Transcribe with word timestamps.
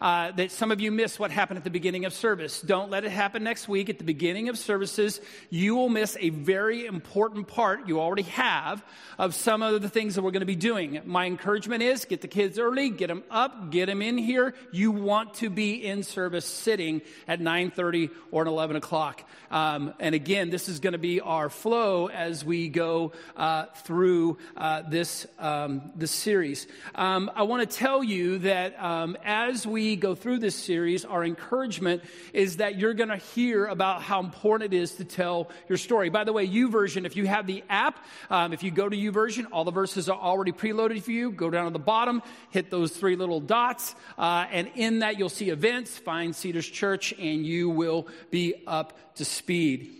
uh, 0.00 0.32
that 0.32 0.50
some 0.50 0.70
of 0.70 0.80
you 0.80 0.90
missed 0.90 1.18
what 1.18 1.30
happened 1.30 1.58
at 1.58 1.64
the 1.64 1.70
beginning 1.70 2.04
of 2.04 2.12
service. 2.12 2.60
Don't 2.60 2.90
let 2.90 3.04
it 3.04 3.10
happen 3.10 3.44
next 3.44 3.68
week. 3.68 3.88
At 3.88 3.98
the 3.98 4.04
beginning 4.04 4.48
of 4.48 4.58
services, 4.58 5.20
you 5.50 5.74
will 5.76 5.88
miss 5.88 6.16
a 6.20 6.30
very 6.30 6.86
important 6.86 7.48
part 7.48 7.88
you 7.88 8.00
already 8.00 8.22
have 8.22 8.84
of 9.18 9.34
some 9.34 9.62
of 9.62 9.82
the 9.82 9.88
things 9.88 10.14
that 10.14 10.22
we're 10.22 10.30
going 10.30 10.40
to 10.40 10.46
be 10.46 10.56
doing. 10.56 11.00
My 11.04 11.26
encouragement 11.26 11.82
is 11.82 12.04
get 12.04 12.20
the 12.20 12.28
kids 12.28 12.58
early, 12.58 12.90
get 12.90 13.08
them 13.08 13.22
up, 13.30 13.70
get 13.70 13.86
them 13.86 14.02
in 14.02 14.18
here. 14.18 14.54
You 14.72 14.90
want 14.90 15.34
to 15.34 15.50
be 15.50 15.84
in 15.84 16.02
service 16.02 16.44
sitting 16.44 17.02
at 17.26 17.40
9.30 17.40 18.10
or 18.30 18.42
at 18.42 18.48
11 18.48 18.76
o'clock. 18.76 19.22
Um, 19.50 19.94
and 20.00 20.14
again, 20.14 20.50
this 20.50 20.68
is 20.68 20.80
going 20.80 20.92
to 20.92 20.98
be 20.98 21.20
our 21.20 21.48
flow 21.48 22.08
as 22.08 22.44
we 22.44 22.68
go 22.68 23.12
uh, 23.36 23.66
through 23.84 24.38
uh, 24.56 24.82
this, 24.82 25.26
um, 25.38 25.92
this 25.94 26.10
series. 26.10 26.66
Um, 26.94 27.30
I 27.34 27.44
want 27.44 27.68
to 27.68 27.76
tell 27.76 28.02
you 28.02 28.38
that 28.40 28.82
um, 28.82 29.16
as 29.48 29.66
we 29.66 29.94
go 29.94 30.14
through 30.14 30.38
this 30.38 30.54
series, 30.54 31.04
our 31.04 31.22
encouragement 31.22 32.02
is 32.32 32.56
that 32.56 32.78
you're 32.78 32.94
going 32.94 33.10
to 33.10 33.16
hear 33.16 33.66
about 33.66 34.00
how 34.00 34.20
important 34.20 34.72
it 34.72 34.76
is 34.76 34.94
to 34.94 35.04
tell 35.04 35.50
your 35.68 35.76
story. 35.76 36.08
By 36.08 36.24
the 36.24 36.32
way, 36.32 36.48
YouVersion, 36.48 37.04
if 37.04 37.14
you 37.14 37.26
have 37.26 37.46
the 37.46 37.62
app, 37.68 38.02
um, 38.30 38.54
if 38.54 38.62
you 38.62 38.70
go 38.70 38.88
to 38.88 38.96
YouVersion, 38.96 39.46
all 39.52 39.64
the 39.64 39.70
verses 39.70 40.08
are 40.08 40.18
already 40.18 40.52
preloaded 40.52 41.02
for 41.02 41.10
you. 41.10 41.30
Go 41.30 41.50
down 41.50 41.66
to 41.66 41.70
the 41.70 41.78
bottom, 41.78 42.22
hit 42.50 42.70
those 42.70 42.92
three 42.92 43.16
little 43.16 43.40
dots, 43.40 43.94
uh, 44.16 44.46
and 44.50 44.70
in 44.76 45.00
that 45.00 45.18
you'll 45.18 45.28
see 45.28 45.50
events, 45.50 45.98
find 45.98 46.34
Cedars 46.34 46.66
Church, 46.66 47.12
and 47.12 47.44
you 47.44 47.68
will 47.68 48.08
be 48.30 48.54
up 48.66 49.16
to 49.16 49.24
speed. 49.24 49.90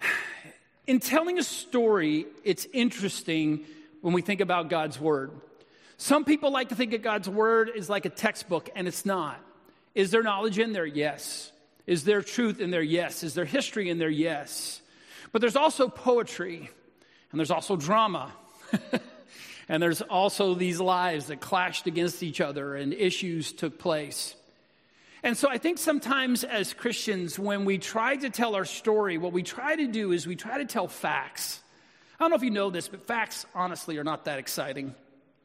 In 0.86 1.00
telling 1.00 1.38
a 1.38 1.42
story, 1.42 2.26
it's 2.44 2.66
interesting 2.72 3.64
when 4.00 4.14
we 4.14 4.22
think 4.22 4.40
about 4.40 4.70
God's 4.70 4.98
Word. 4.98 5.32
Some 5.98 6.24
people 6.24 6.52
like 6.52 6.68
to 6.68 6.76
think 6.76 6.94
of 6.94 7.02
God's 7.02 7.28
word 7.28 7.70
is 7.74 7.90
like 7.90 8.04
a 8.04 8.08
textbook, 8.08 8.70
and 8.76 8.86
it's 8.86 9.04
not. 9.04 9.38
Is 9.96 10.12
there 10.12 10.22
knowledge 10.22 10.58
in 10.58 10.72
there? 10.72 10.86
Yes. 10.86 11.50
Is 11.88 12.04
there 12.04 12.22
truth 12.22 12.60
in 12.60 12.70
there? 12.70 12.82
Yes. 12.82 13.24
Is 13.24 13.34
there 13.34 13.44
history 13.44 13.90
in 13.90 13.98
there? 13.98 14.08
Yes. 14.08 14.80
But 15.32 15.40
there's 15.40 15.56
also 15.56 15.88
poetry, 15.88 16.70
and 17.30 17.38
there's 17.38 17.50
also 17.50 17.74
drama. 17.74 18.32
and 19.68 19.82
there's 19.82 20.00
also 20.00 20.54
these 20.54 20.80
lives 20.80 21.26
that 21.26 21.40
clashed 21.40 21.88
against 21.88 22.22
each 22.22 22.40
other, 22.40 22.76
and 22.76 22.94
issues 22.94 23.52
took 23.52 23.80
place. 23.80 24.36
And 25.24 25.36
so 25.36 25.48
I 25.48 25.58
think 25.58 25.78
sometimes 25.78 26.44
as 26.44 26.74
Christians, 26.74 27.40
when 27.40 27.64
we 27.64 27.78
try 27.78 28.14
to 28.14 28.30
tell 28.30 28.54
our 28.54 28.64
story, 28.64 29.18
what 29.18 29.32
we 29.32 29.42
try 29.42 29.74
to 29.74 29.88
do 29.88 30.12
is 30.12 30.28
we 30.28 30.36
try 30.36 30.58
to 30.58 30.64
tell 30.64 30.86
facts. 30.86 31.60
I 32.20 32.22
don't 32.22 32.30
know 32.30 32.36
if 32.36 32.44
you 32.44 32.52
know 32.52 32.70
this, 32.70 32.86
but 32.86 33.04
facts, 33.04 33.46
honestly, 33.52 33.98
are 33.98 34.04
not 34.04 34.26
that 34.26 34.38
exciting. 34.38 34.94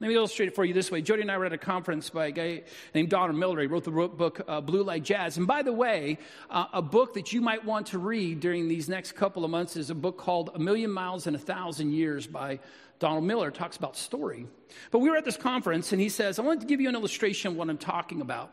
Let 0.03 0.09
me 0.09 0.15
illustrate 0.15 0.49
it 0.49 0.55
for 0.55 0.65
you 0.65 0.73
this 0.73 0.91
way. 0.91 1.01
Jody 1.01 1.21
and 1.21 1.31
I 1.31 1.37
were 1.37 1.45
at 1.45 1.53
a 1.53 1.57
conference 1.57 2.09
by 2.09 2.25
a 2.25 2.31
guy 2.31 2.63
named 2.93 3.07
Donald 3.07 3.39
Miller. 3.39 3.61
He 3.61 3.67
wrote 3.67 3.85
the 3.85 3.91
book 3.91 4.41
uh, 4.49 4.59
Blue 4.59 4.83
Like 4.83 5.01
Jazz. 5.01 5.37
And 5.37 5.47
by 5.47 5.61
the 5.61 5.71
way, 5.71 6.17
uh, 6.49 6.65
a 6.73 6.81
book 6.81 7.13
that 7.13 7.31
you 7.31 7.39
might 7.39 7.63
want 7.63 7.87
to 7.87 7.99
read 7.99 8.41
during 8.41 8.67
these 8.67 8.89
next 8.89 9.13
couple 9.13 9.45
of 9.45 9.51
months 9.51 9.77
is 9.77 9.89
a 9.89 9.95
book 9.95 10.17
called 10.17 10.49
A 10.55 10.59
Million 10.59 10.91
Miles 10.91 11.25
in 11.25 11.35
a 11.35 11.37
Thousand 11.37 11.93
Years 11.93 12.27
by 12.27 12.59
Donald 12.99 13.23
Miller. 13.23 13.47
It 13.47 13.55
talks 13.55 13.77
about 13.77 13.95
story. 13.95 14.45
But 14.91 14.99
we 14.99 15.09
were 15.09 15.15
at 15.15 15.23
this 15.23 15.37
conference, 15.37 15.93
and 15.93 16.01
he 16.01 16.09
says, 16.09 16.37
I 16.37 16.41
want 16.41 16.59
to 16.59 16.67
give 16.67 16.81
you 16.81 16.89
an 16.89 16.95
illustration 16.95 17.51
of 17.51 17.57
what 17.57 17.69
I'm 17.69 17.77
talking 17.77 18.19
about. 18.19 18.51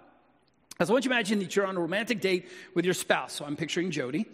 I 0.79 0.85
want 0.85 1.05
you 1.05 1.09
to 1.09 1.17
imagine 1.17 1.41
that 1.41 1.57
you're 1.57 1.67
on 1.67 1.77
a 1.77 1.81
romantic 1.81 2.20
date 2.20 2.48
with 2.77 2.85
your 2.85 2.95
spouse. 2.95 3.33
So 3.33 3.45
I'm 3.45 3.57
picturing 3.57 3.91
Jody. 3.91 4.27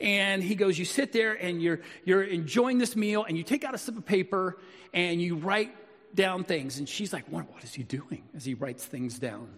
And 0.00 0.40
he 0.40 0.54
goes, 0.54 0.78
You 0.78 0.84
sit 0.84 1.12
there 1.12 1.32
and 1.32 1.60
you're, 1.60 1.80
you're 2.04 2.22
enjoying 2.22 2.78
this 2.78 2.94
meal, 2.94 3.24
and 3.24 3.36
you 3.36 3.42
take 3.42 3.64
out 3.64 3.74
a 3.74 3.78
slip 3.78 3.98
of 3.98 4.06
paper 4.06 4.56
and 4.94 5.20
you 5.20 5.34
write 5.34 5.74
down 6.14 6.44
things. 6.44 6.78
And 6.78 6.88
she's 6.88 7.12
like, 7.12 7.26
what, 7.28 7.52
what 7.52 7.64
is 7.64 7.74
he 7.74 7.82
doing 7.82 8.22
as 8.36 8.44
he 8.44 8.54
writes 8.54 8.84
things 8.84 9.18
down? 9.18 9.48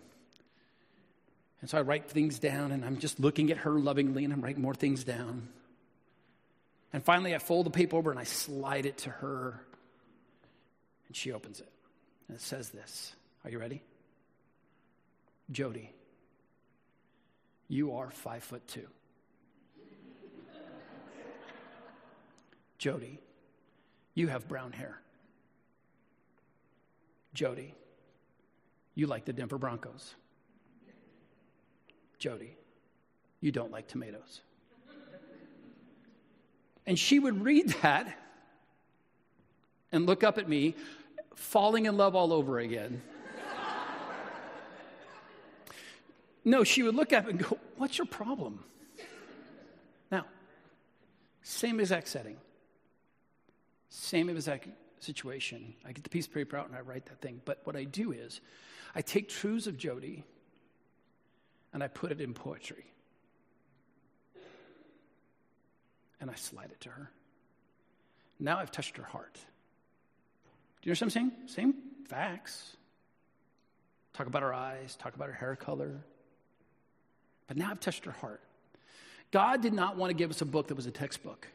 And 1.60 1.70
so 1.70 1.78
I 1.78 1.82
write 1.82 2.10
things 2.10 2.40
down, 2.40 2.72
and 2.72 2.84
I'm 2.84 2.98
just 2.98 3.20
looking 3.20 3.52
at 3.52 3.58
her 3.58 3.78
lovingly, 3.78 4.24
and 4.24 4.32
I'm 4.32 4.40
writing 4.40 4.62
more 4.62 4.74
things 4.74 5.04
down. 5.04 5.48
And 6.92 7.02
finally, 7.02 7.34
I 7.34 7.38
fold 7.38 7.66
the 7.66 7.70
paper 7.70 7.96
over 7.96 8.10
and 8.10 8.20
I 8.20 8.24
slide 8.24 8.84
it 8.84 8.98
to 8.98 9.10
her, 9.10 9.64
and 11.06 11.16
she 11.16 11.32
opens 11.32 11.60
it. 11.60 11.68
And 12.28 12.36
it 12.36 12.42
says 12.42 12.70
this 12.70 13.14
Are 13.44 13.50
you 13.50 13.58
ready? 13.58 13.82
Jody, 15.50 15.90
you 17.68 17.94
are 17.94 18.10
five 18.10 18.42
foot 18.42 18.66
two. 18.66 18.86
Jody, 22.78 23.20
you 24.14 24.28
have 24.28 24.48
brown 24.48 24.72
hair. 24.72 24.98
Jody, 27.34 27.74
you 28.94 29.06
like 29.06 29.24
the 29.24 29.32
Denver 29.32 29.58
Broncos. 29.58 30.14
Jody, 32.18 32.56
you 33.40 33.50
don't 33.50 33.72
like 33.72 33.88
tomatoes. 33.88 34.42
And 36.86 36.98
she 36.98 37.18
would 37.18 37.42
read 37.42 37.68
that 37.82 38.16
and 39.92 40.06
look 40.06 40.24
up 40.24 40.38
at 40.38 40.48
me, 40.48 40.74
falling 41.34 41.86
in 41.86 41.96
love 41.96 42.14
all 42.14 42.32
over 42.32 42.58
again. 42.58 43.02
no, 46.44 46.64
she 46.64 46.82
would 46.82 46.94
look 46.94 47.12
up 47.12 47.28
and 47.28 47.38
go, 47.38 47.58
What's 47.76 47.98
your 47.98 48.06
problem? 48.06 48.64
Now, 50.10 50.26
same 51.42 51.80
exact 51.80 52.08
setting, 52.08 52.36
same 53.88 54.28
exact 54.28 54.68
situation. 55.02 55.74
I 55.84 55.92
get 55.92 56.04
the 56.04 56.10
piece 56.10 56.26
of 56.26 56.34
paper 56.34 56.56
out 56.56 56.68
and 56.68 56.76
I 56.76 56.80
write 56.80 57.06
that 57.06 57.20
thing. 57.20 57.40
But 57.44 57.60
what 57.64 57.76
I 57.76 57.84
do 57.84 58.12
is 58.12 58.40
I 58.94 59.02
take 59.02 59.28
truths 59.28 59.66
of 59.66 59.76
Jody 59.76 60.24
and 61.72 61.82
I 61.82 61.88
put 61.88 62.12
it 62.12 62.20
in 62.20 62.34
poetry. 62.34 62.84
And 66.20 66.30
I 66.30 66.34
slide 66.34 66.70
it 66.70 66.80
to 66.82 66.90
her. 66.90 67.10
Now 68.38 68.58
I've 68.58 68.70
touched 68.70 68.96
her 68.96 69.04
heart. 69.04 69.34
Do 69.34 70.88
you 70.88 70.90
understand 70.90 71.12
what 71.12 71.20
I'm 71.22 71.48
saying? 71.48 71.72
Same 71.72 71.74
facts. 72.08 72.76
Talk 74.12 74.26
about 74.26 74.42
her 74.42 74.52
eyes, 74.52 74.96
talk 74.96 75.14
about 75.14 75.28
her 75.28 75.34
hair 75.34 75.56
color. 75.56 76.04
But 77.46 77.56
now 77.56 77.70
I've 77.70 77.80
touched 77.80 78.04
her 78.04 78.12
heart. 78.12 78.42
God 79.30 79.62
did 79.62 79.72
not 79.72 79.96
want 79.96 80.10
to 80.10 80.14
give 80.14 80.30
us 80.30 80.42
a 80.42 80.44
book 80.44 80.68
that 80.68 80.74
was 80.74 80.86
a 80.86 80.90
textbook. 80.90 81.48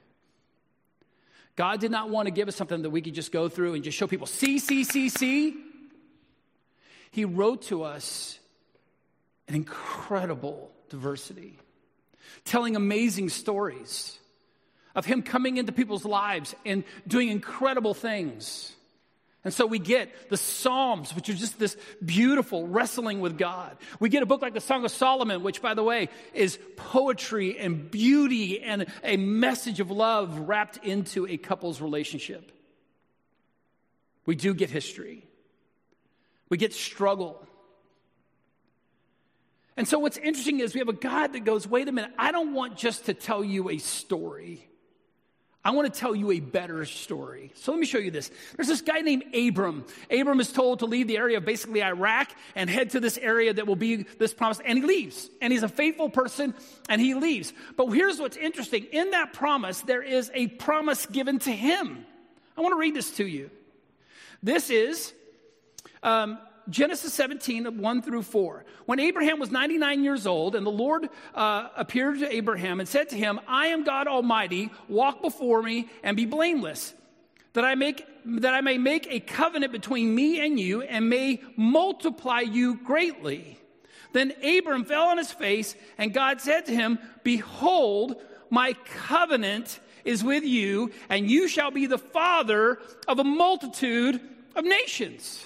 God 1.58 1.82
did 1.82 1.92
not 1.92 2.10
want 2.10 2.28
to 2.28 2.32
give 2.32 2.48
us 2.48 2.56
something 2.56 2.84
that 2.84 2.92
we 2.92 3.02
could 3.02 3.16
just 3.16 3.32
go 3.32 3.50
through 3.50 3.74
and 3.74 3.84
just 3.84 3.98
show 3.98 4.08
people, 4.08 4.28
see, 4.28 4.60
see, 4.60 4.84
see, 4.84 5.10
see. 5.10 5.56
He 7.12 7.26
wrote 7.26 7.64
to 7.64 7.84
us 7.84 8.40
an 9.48 9.56
incredible 9.56 10.72
diversity, 10.90 11.58
telling 12.46 12.76
amazing 12.76 13.30
stories 13.30 14.20
of 14.94 15.06
Him 15.06 15.24
coming 15.24 15.58
into 15.58 15.72
people's 15.72 16.06
lives 16.06 16.56
and 16.64 16.84
doing 17.08 17.30
incredible 17.30 17.96
things. 17.96 18.74
And 19.44 19.54
so 19.54 19.66
we 19.66 19.80
get 19.80 20.30
the 20.30 20.38
Psalms, 20.38 21.16
which 21.16 21.30
are 21.30 21.34
just 21.34 21.60
this 21.60 21.78
beautiful 22.04 22.68
wrestling 22.68 23.22
with 23.22 23.38
God. 23.38 23.78
We 24.00 24.10
get 24.10 24.24
a 24.24 24.26
book 24.26 24.42
like 24.42 24.54
the 24.54 24.60
Song 24.60 24.84
of 24.84 24.92
Solomon, 24.92 25.44
which, 25.44 25.62
by 25.62 25.74
the 25.74 25.84
way, 25.84 26.10
is 26.34 26.60
poetry 26.76 27.58
and 27.58 27.90
beauty 27.90 28.62
and 28.62 28.88
a 29.04 29.16
message 29.16 29.80
of 29.80 29.92
love 29.92 30.50
wrapped 30.50 30.86
into 30.86 31.28
a 31.28 31.38
couple's 31.38 31.82
relationship. 31.82 32.52
We 34.26 34.36
do 34.36 34.54
get 34.54 34.70
history, 34.70 35.26
we 36.50 36.58
get 36.58 36.74
struggle. 36.74 37.44
And 39.78 39.88
so, 39.88 40.00
what's 40.00 40.18
interesting 40.18 40.60
is 40.60 40.74
we 40.74 40.80
have 40.80 40.90
a 40.90 40.94
God 40.94 41.34
that 41.34 41.46
goes, 41.46 41.68
wait 41.68 41.88
a 41.88 41.92
minute, 41.92 42.12
I 42.18 42.32
don't 42.32 42.56
want 42.56 42.78
just 42.78 43.06
to 43.06 43.14
tell 43.14 43.44
you 43.44 43.70
a 43.70 43.78
story. 43.78 44.68
I 45.68 45.72
want 45.72 45.94
to 45.94 46.00
tell 46.00 46.16
you 46.16 46.32
a 46.32 46.40
better 46.40 46.86
story. 46.86 47.52
So 47.56 47.74
let 47.74 47.80
me 47.82 47.86
show 47.86 47.98
you 47.98 48.10
this. 48.10 48.32
There's 48.56 48.70
this 48.70 48.80
guy 48.80 49.02
named 49.02 49.26
Abram. 49.36 49.84
Abram 50.10 50.40
is 50.40 50.50
told 50.50 50.80
to 50.80 50.86
leave 50.86 51.08
the 51.08 51.18
area 51.18 51.36
of 51.36 51.44
basically 51.44 51.84
Iraq 51.84 52.34
and 52.56 52.70
head 52.70 52.92
to 52.92 53.02
this 53.02 53.18
area 53.18 53.54
that 53.54 53.68
will 53.68 53.76
be 53.76 54.04
this 54.04 54.34
promise. 54.34 54.62
And 54.64 54.78
he 54.78 54.86
leaves. 54.86 55.30
And 55.42 55.52
he's 55.52 55.64
a 55.64 55.68
faithful 55.68 56.10
person 56.10 56.54
and 56.88 57.02
he 57.02 57.16
leaves. 57.16 57.52
But 57.76 57.88
here's 57.88 58.18
what's 58.18 58.38
interesting 58.38 58.86
in 58.94 59.12
that 59.12 59.34
promise, 59.34 59.82
there 59.82 60.02
is 60.02 60.32
a 60.34 60.48
promise 60.48 61.06
given 61.06 61.38
to 61.40 61.52
him. 61.52 62.06
I 62.58 62.62
want 62.62 62.72
to 62.72 62.80
read 62.80 62.96
this 62.96 63.12
to 63.18 63.28
you. 63.28 63.52
This 64.42 64.70
is 64.70 65.12
um, 66.02 66.38
Genesis 66.70 67.14
17, 67.14 67.78
1 67.80 68.02
through 68.02 68.24
4. 68.24 68.66
When 68.86 69.00
Abraham 69.00 69.40
was 69.40 69.52
99 69.52 70.04
years 70.04 70.28
old, 70.28 70.56
and 70.56 70.66
the 70.66 70.72
Lord 70.72 71.10
uh, 71.34 71.70
appeared 71.76 72.20
to 72.20 72.34
Abraham 72.34 72.80
and 72.80 72.88
said 72.88 73.10
to 73.10 73.16
him, 73.16 73.40
I 73.48 73.68
am 73.68 73.84
God 73.84 74.08
Almighty, 74.08 74.72
walk 74.88 75.22
before 75.22 75.62
me 75.62 75.90
and 76.04 76.18
be 76.18 76.26
blameless, 76.26 76.94
that 77.54 77.64
I, 77.66 77.76
make, 77.76 78.06
that 78.26 78.54
I 78.54 78.62
may 78.62 78.78
make 78.78 79.08
a 79.10 79.20
covenant 79.20 79.72
between 79.72 80.14
me 80.14 80.46
and 80.46 80.60
you 80.60 80.82
and 80.82 81.10
may 81.10 81.42
multiply 81.56 82.42
you 82.42 82.76
greatly. 82.76 83.60
Then 84.14 84.34
Abram 84.44 84.86
fell 84.86 85.08
on 85.08 85.18
his 85.18 85.32
face, 85.32 85.76
and 85.98 86.14
God 86.14 86.42
said 86.42 86.66
to 86.66 86.76
him, 86.76 87.00
Behold, 87.24 88.22
my 88.50 88.74
covenant 88.86 89.80
is 90.06 90.24
with 90.24 90.44
you, 90.44 90.92
and 91.10 91.30
you 91.30 91.48
shall 91.48 91.72
be 91.72 91.86
the 91.86 91.98
father 91.98 92.80
of 93.08 93.20
a 93.20 93.24
multitude 93.24 94.22
of 94.56 94.64
nations. 94.64 95.46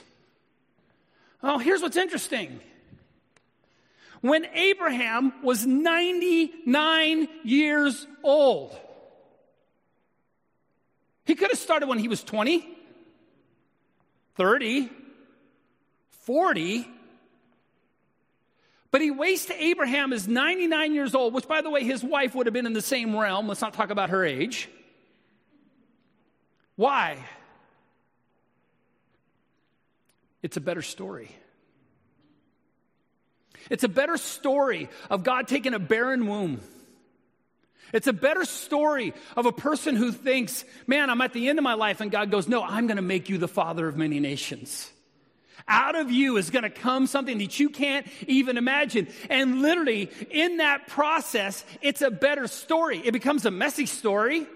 Oh, 1.43 1.57
here's 1.57 1.81
what's 1.81 1.97
interesting 1.97 2.59
when 4.21 4.45
Abraham 4.53 5.33
was 5.43 5.65
99 5.65 7.27
years 7.43 8.07
old. 8.23 8.77
He 11.25 11.35
could 11.35 11.49
have 11.49 11.59
started 11.59 11.87
when 11.87 11.99
he 11.99 12.07
was 12.07 12.23
20, 12.23 12.67
30, 14.35 14.89
40. 16.11 16.87
But 18.91 19.01
he 19.01 19.09
waits 19.09 19.45
to 19.45 19.63
Abraham 19.63 20.11
is 20.11 20.27
99 20.27 20.93
years 20.93 21.15
old, 21.15 21.33
which, 21.33 21.47
by 21.47 21.61
the 21.61 21.69
way, 21.69 21.83
his 21.83 22.03
wife 22.03 22.35
would 22.35 22.45
have 22.45 22.53
been 22.53 22.65
in 22.65 22.73
the 22.73 22.81
same 22.81 23.15
realm. 23.15 23.47
Let's 23.47 23.61
not 23.61 23.73
talk 23.73 23.89
about 23.89 24.09
her 24.09 24.25
age. 24.25 24.69
Why? 26.75 27.17
It's 30.41 30.57
a 30.57 30.61
better 30.61 30.81
story. 30.81 31.31
It's 33.69 33.83
a 33.83 33.89
better 33.89 34.17
story 34.17 34.89
of 35.09 35.23
God 35.23 35.47
taking 35.47 35.73
a 35.73 35.79
barren 35.79 36.27
womb. 36.27 36.61
It's 37.93 38.07
a 38.07 38.13
better 38.13 38.45
story 38.45 39.13
of 39.35 39.45
a 39.45 39.51
person 39.51 39.95
who 39.95 40.11
thinks, 40.11 40.63
man, 40.87 41.09
I'm 41.09 41.21
at 41.21 41.33
the 41.33 41.49
end 41.49 41.59
of 41.59 41.63
my 41.63 41.73
life, 41.73 42.01
and 42.01 42.09
God 42.09 42.31
goes, 42.31 42.47
no, 42.47 42.63
I'm 42.63 42.87
going 42.87 42.95
to 42.95 43.03
make 43.03 43.29
you 43.29 43.37
the 43.37 43.47
father 43.47 43.87
of 43.87 43.97
many 43.97 44.19
nations. 44.19 44.89
Out 45.67 45.95
of 45.95 46.09
you 46.09 46.37
is 46.37 46.49
going 46.49 46.63
to 46.63 46.69
come 46.69 47.05
something 47.05 47.37
that 47.37 47.59
you 47.59 47.69
can't 47.69 48.07
even 48.27 48.57
imagine. 48.57 49.07
And 49.29 49.61
literally, 49.61 50.09
in 50.31 50.57
that 50.57 50.87
process, 50.87 51.63
it's 51.81 52.01
a 52.01 52.09
better 52.09 52.47
story. 52.47 52.99
It 52.99 53.11
becomes 53.11 53.45
a 53.45 53.51
messy 53.51 53.85
story. 53.85 54.47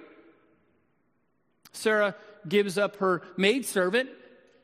Sarah 1.73 2.15
gives 2.47 2.77
up 2.77 2.95
her 2.97 3.21
maidservant. 3.37 4.09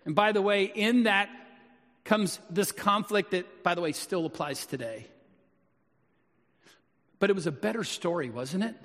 And 0.05 0.15
by 0.15 0.31
the 0.31 0.41
way, 0.41 0.65
in 0.65 1.03
that 1.03 1.29
comes 2.03 2.39
this 2.49 2.71
conflict 2.71 3.31
that, 3.31 3.63
by 3.63 3.75
the 3.75 3.81
way, 3.81 3.91
still 3.91 4.25
applies 4.25 4.65
today. 4.65 5.07
But 7.19 7.29
it 7.29 7.33
was 7.33 7.47
a 7.47 7.51
better 7.51 7.83
story, 7.83 8.29
wasn't 8.29 8.63
it? 8.63 8.75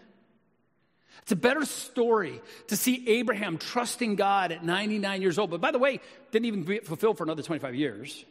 It's 1.22 1.32
a 1.32 1.36
better 1.36 1.64
story 1.64 2.40
to 2.68 2.76
see 2.76 3.08
Abraham 3.08 3.58
trusting 3.58 4.16
God 4.16 4.52
at 4.52 4.62
99 4.62 5.22
years 5.22 5.38
old. 5.38 5.50
But 5.50 5.60
by 5.60 5.70
the 5.70 5.78
way, 5.78 6.00
didn't 6.30 6.46
even 6.46 6.64
get 6.64 6.86
fulfilled 6.86 7.16
for 7.18 7.24
another 7.24 7.42
25 7.42 7.74
years. 7.74 8.24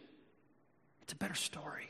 It's 1.02 1.14
a 1.14 1.18
better 1.18 1.36
story. 1.36 1.90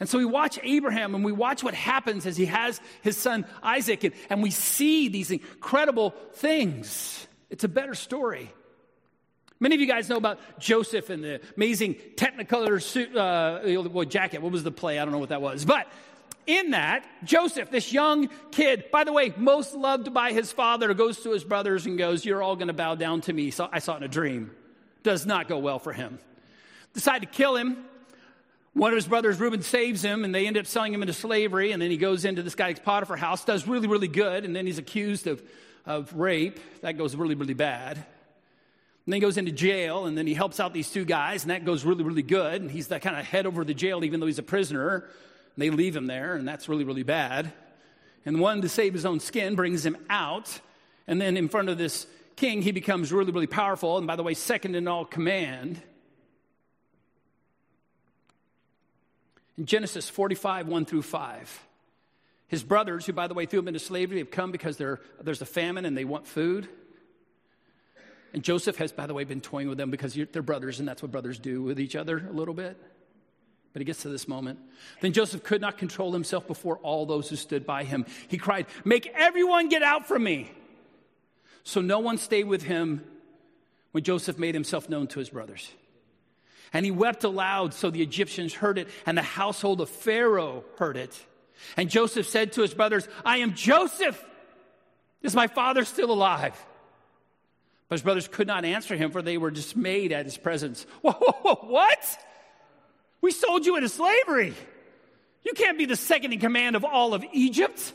And 0.00 0.08
so 0.08 0.18
we 0.18 0.24
watch 0.24 0.58
Abraham 0.62 1.14
and 1.14 1.24
we 1.24 1.32
watch 1.32 1.62
what 1.62 1.74
happens 1.74 2.26
as 2.26 2.36
he 2.36 2.46
has 2.46 2.80
his 3.02 3.16
son 3.16 3.44
Isaac, 3.62 4.04
and, 4.04 4.14
and 4.30 4.42
we 4.42 4.50
see 4.50 5.08
these 5.08 5.30
incredible 5.30 6.14
things. 6.34 7.26
It's 7.50 7.64
a 7.64 7.68
better 7.68 7.94
story. 7.94 8.50
Many 9.62 9.76
of 9.76 9.80
you 9.80 9.86
guys 9.86 10.08
know 10.08 10.16
about 10.16 10.40
Joseph 10.58 11.08
and 11.08 11.22
the 11.22 11.40
amazing 11.56 11.94
Technicolor 12.16 12.82
suit, 12.82 13.16
uh, 13.16 14.04
jacket. 14.06 14.42
What 14.42 14.50
was 14.50 14.64
the 14.64 14.72
play? 14.72 14.98
I 14.98 15.04
don't 15.04 15.12
know 15.12 15.20
what 15.20 15.28
that 15.28 15.40
was. 15.40 15.64
But 15.64 15.86
in 16.48 16.72
that, 16.72 17.06
Joseph, 17.22 17.70
this 17.70 17.92
young 17.92 18.28
kid, 18.50 18.86
by 18.90 19.04
the 19.04 19.12
way, 19.12 19.32
most 19.36 19.72
loved 19.74 20.12
by 20.12 20.32
his 20.32 20.50
father, 20.50 20.92
goes 20.94 21.20
to 21.20 21.30
his 21.30 21.44
brothers 21.44 21.86
and 21.86 21.96
goes, 21.96 22.24
You're 22.24 22.42
all 22.42 22.56
going 22.56 22.66
to 22.66 22.74
bow 22.74 22.96
down 22.96 23.20
to 23.20 23.32
me. 23.32 23.52
So 23.52 23.68
I 23.70 23.78
saw 23.78 23.94
it 23.94 23.98
in 23.98 24.02
a 24.02 24.08
dream. 24.08 24.50
Does 25.04 25.26
not 25.26 25.46
go 25.46 25.58
well 25.58 25.78
for 25.78 25.92
him. 25.92 26.18
Decide 26.92 27.20
to 27.20 27.26
kill 27.26 27.54
him. 27.54 27.84
One 28.72 28.90
of 28.90 28.96
his 28.96 29.06
brothers, 29.06 29.38
Reuben, 29.38 29.62
saves 29.62 30.02
him, 30.02 30.24
and 30.24 30.34
they 30.34 30.48
end 30.48 30.58
up 30.58 30.66
selling 30.66 30.92
him 30.92 31.02
into 31.02 31.14
slavery. 31.14 31.70
And 31.70 31.80
then 31.80 31.92
he 31.92 31.98
goes 31.98 32.24
into 32.24 32.42
this 32.42 32.56
guy's 32.56 32.80
Potiphar 32.80 33.16
house, 33.16 33.44
does 33.44 33.68
really, 33.68 33.86
really 33.86 34.08
good, 34.08 34.44
and 34.44 34.56
then 34.56 34.66
he's 34.66 34.78
accused 34.78 35.28
of, 35.28 35.40
of 35.86 36.12
rape. 36.14 36.58
That 36.80 36.98
goes 36.98 37.14
really, 37.14 37.36
really 37.36 37.54
bad. 37.54 38.04
And 39.04 39.12
then 39.12 39.16
he 39.16 39.20
goes 39.20 39.36
into 39.36 39.50
jail, 39.50 40.06
and 40.06 40.16
then 40.16 40.28
he 40.28 40.34
helps 40.34 40.60
out 40.60 40.72
these 40.72 40.90
two 40.90 41.04
guys, 41.04 41.42
and 41.42 41.50
that 41.50 41.64
goes 41.64 41.84
really, 41.84 42.04
really 42.04 42.22
good. 42.22 42.62
And 42.62 42.70
he's 42.70 42.88
that 42.88 43.02
kind 43.02 43.16
of 43.18 43.24
head 43.24 43.46
over 43.46 43.64
the 43.64 43.74
jail, 43.74 44.04
even 44.04 44.20
though 44.20 44.26
he's 44.26 44.38
a 44.38 44.44
prisoner. 44.44 44.96
And 44.96 45.04
they 45.56 45.70
leave 45.70 45.96
him 45.96 46.06
there, 46.06 46.34
and 46.34 46.46
that's 46.46 46.68
really, 46.68 46.84
really 46.84 47.02
bad. 47.02 47.52
And 48.24 48.38
one, 48.38 48.62
to 48.62 48.68
save 48.68 48.92
his 48.92 49.04
own 49.04 49.18
skin, 49.18 49.56
brings 49.56 49.84
him 49.84 49.96
out. 50.08 50.60
And 51.08 51.20
then 51.20 51.36
in 51.36 51.48
front 51.48 51.68
of 51.68 51.78
this 51.78 52.06
king, 52.36 52.62
he 52.62 52.70
becomes 52.70 53.12
really, 53.12 53.32
really 53.32 53.48
powerful. 53.48 53.98
And 53.98 54.06
by 54.06 54.14
the 54.14 54.22
way, 54.22 54.34
second 54.34 54.76
in 54.76 54.86
all 54.86 55.04
command. 55.04 55.82
In 59.58 59.66
Genesis 59.66 60.08
45, 60.08 60.68
1 60.68 60.84
through 60.84 61.02
5. 61.02 61.66
His 62.46 62.62
brothers, 62.62 63.04
who 63.04 63.12
by 63.12 63.26
the 63.26 63.34
way 63.34 63.46
threw 63.46 63.58
him 63.58 63.68
into 63.68 63.80
slavery, 63.80 64.18
have 64.18 64.30
come 64.30 64.52
because 64.52 64.76
there's 64.76 65.42
a 65.42 65.46
famine 65.46 65.84
and 65.84 65.96
they 65.96 66.04
want 66.04 66.28
food. 66.28 66.68
And 68.32 68.42
Joseph 68.42 68.76
has, 68.76 68.92
by 68.92 69.06
the 69.06 69.14
way, 69.14 69.24
been 69.24 69.40
toying 69.40 69.68
with 69.68 69.78
them 69.78 69.90
because 69.90 70.14
they're 70.14 70.42
brothers, 70.42 70.78
and 70.78 70.88
that's 70.88 71.02
what 71.02 71.10
brothers 71.12 71.38
do 71.38 71.62
with 71.62 71.78
each 71.78 71.94
other 71.96 72.26
a 72.28 72.32
little 72.32 72.54
bit. 72.54 72.76
But 73.72 73.80
he 73.80 73.84
gets 73.84 74.02
to 74.02 74.08
this 74.08 74.28
moment. 74.28 74.58
Then 75.00 75.12
Joseph 75.12 75.42
could 75.42 75.60
not 75.60 75.78
control 75.78 76.12
himself 76.12 76.46
before 76.46 76.78
all 76.78 77.06
those 77.06 77.28
who 77.28 77.36
stood 77.36 77.66
by 77.66 77.84
him. 77.84 78.06
He 78.28 78.38
cried, 78.38 78.66
Make 78.84 79.06
everyone 79.14 79.68
get 79.68 79.82
out 79.82 80.06
from 80.06 80.24
me. 80.24 80.50
So 81.64 81.80
no 81.80 82.00
one 82.00 82.18
stayed 82.18 82.44
with 82.44 82.62
him 82.62 83.04
when 83.92 84.04
Joseph 84.04 84.38
made 84.38 84.54
himself 84.54 84.88
known 84.88 85.06
to 85.08 85.18
his 85.18 85.30
brothers. 85.30 85.70
And 86.72 86.84
he 86.84 86.90
wept 86.90 87.24
aloud, 87.24 87.74
so 87.74 87.90
the 87.90 88.02
Egyptians 88.02 88.54
heard 88.54 88.78
it, 88.78 88.88
and 89.04 89.16
the 89.16 89.22
household 89.22 89.80
of 89.80 89.90
Pharaoh 89.90 90.64
heard 90.78 90.96
it. 90.96 91.18
And 91.76 91.90
Joseph 91.90 92.26
said 92.26 92.52
to 92.54 92.62
his 92.62 92.74
brothers, 92.74 93.06
I 93.24 93.38
am 93.38 93.54
Joseph. 93.54 94.22
Is 95.22 95.34
my 95.34 95.46
father 95.46 95.84
still 95.84 96.10
alive? 96.10 96.58
But 97.92 97.96
his 97.96 98.04
brothers 98.04 98.26
could 98.26 98.46
not 98.46 98.64
answer 98.64 98.96
him, 98.96 99.10
for 99.10 99.20
they 99.20 99.36
were 99.36 99.50
dismayed 99.50 100.12
at 100.12 100.24
his 100.24 100.38
presence. 100.38 100.86
Whoa, 101.02 101.12
whoa, 101.12 101.32
whoa, 101.42 101.68
what? 101.70 102.24
We 103.20 103.32
sold 103.32 103.66
you 103.66 103.76
into 103.76 103.90
slavery. 103.90 104.54
You 105.44 105.52
can't 105.52 105.76
be 105.76 105.84
the 105.84 105.94
second 105.94 106.32
in 106.32 106.38
command 106.38 106.74
of 106.74 106.86
all 106.86 107.12
of 107.12 107.22
Egypt. 107.34 107.92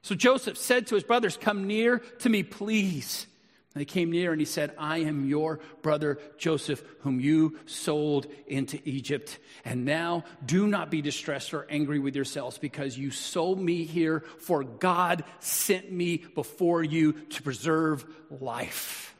So 0.00 0.14
Joseph 0.14 0.56
said 0.56 0.86
to 0.86 0.94
his 0.94 1.04
brothers, 1.04 1.36
Come 1.36 1.66
near 1.66 1.98
to 2.20 2.30
me, 2.30 2.42
please. 2.42 3.26
And 3.74 3.80
they 3.80 3.86
came 3.86 4.10
near 4.10 4.32
and 4.32 4.40
he 4.40 4.44
said, 4.44 4.74
I 4.76 4.98
am 4.98 5.26
your 5.26 5.60
brother 5.80 6.18
Joseph, 6.36 6.82
whom 7.00 7.20
you 7.20 7.58
sold 7.64 8.26
into 8.46 8.78
Egypt. 8.84 9.38
And 9.64 9.86
now 9.86 10.24
do 10.44 10.66
not 10.66 10.90
be 10.90 11.00
distressed 11.00 11.54
or 11.54 11.66
angry 11.70 11.98
with 11.98 12.14
yourselves 12.14 12.58
because 12.58 12.98
you 12.98 13.10
sold 13.10 13.58
me 13.58 13.84
here, 13.84 14.24
for 14.40 14.62
God 14.62 15.24
sent 15.40 15.90
me 15.90 16.18
before 16.18 16.84
you 16.84 17.12
to 17.12 17.42
preserve 17.42 18.04
life. 18.30 19.14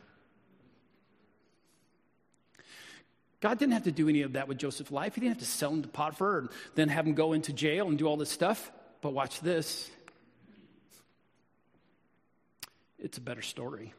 God 3.40 3.58
didn't 3.58 3.72
have 3.72 3.84
to 3.84 3.92
do 3.92 4.08
any 4.08 4.22
of 4.22 4.34
that 4.34 4.48
with 4.48 4.58
Joseph's 4.58 4.92
life. 4.92 5.14
He 5.14 5.22
didn't 5.22 5.36
have 5.36 5.42
to 5.42 5.50
sell 5.50 5.70
him 5.70 5.82
to 5.82 5.88
Potiphar 5.88 6.38
and 6.38 6.48
then 6.74 6.88
have 6.90 7.06
him 7.06 7.14
go 7.14 7.32
into 7.32 7.52
jail 7.54 7.88
and 7.88 7.98
do 7.98 8.06
all 8.06 8.16
this 8.18 8.30
stuff. 8.30 8.70
But 9.00 9.14
watch 9.14 9.40
this 9.40 9.90
it's 12.98 13.18
a 13.18 13.20
better 13.20 13.42
story. 13.42 13.94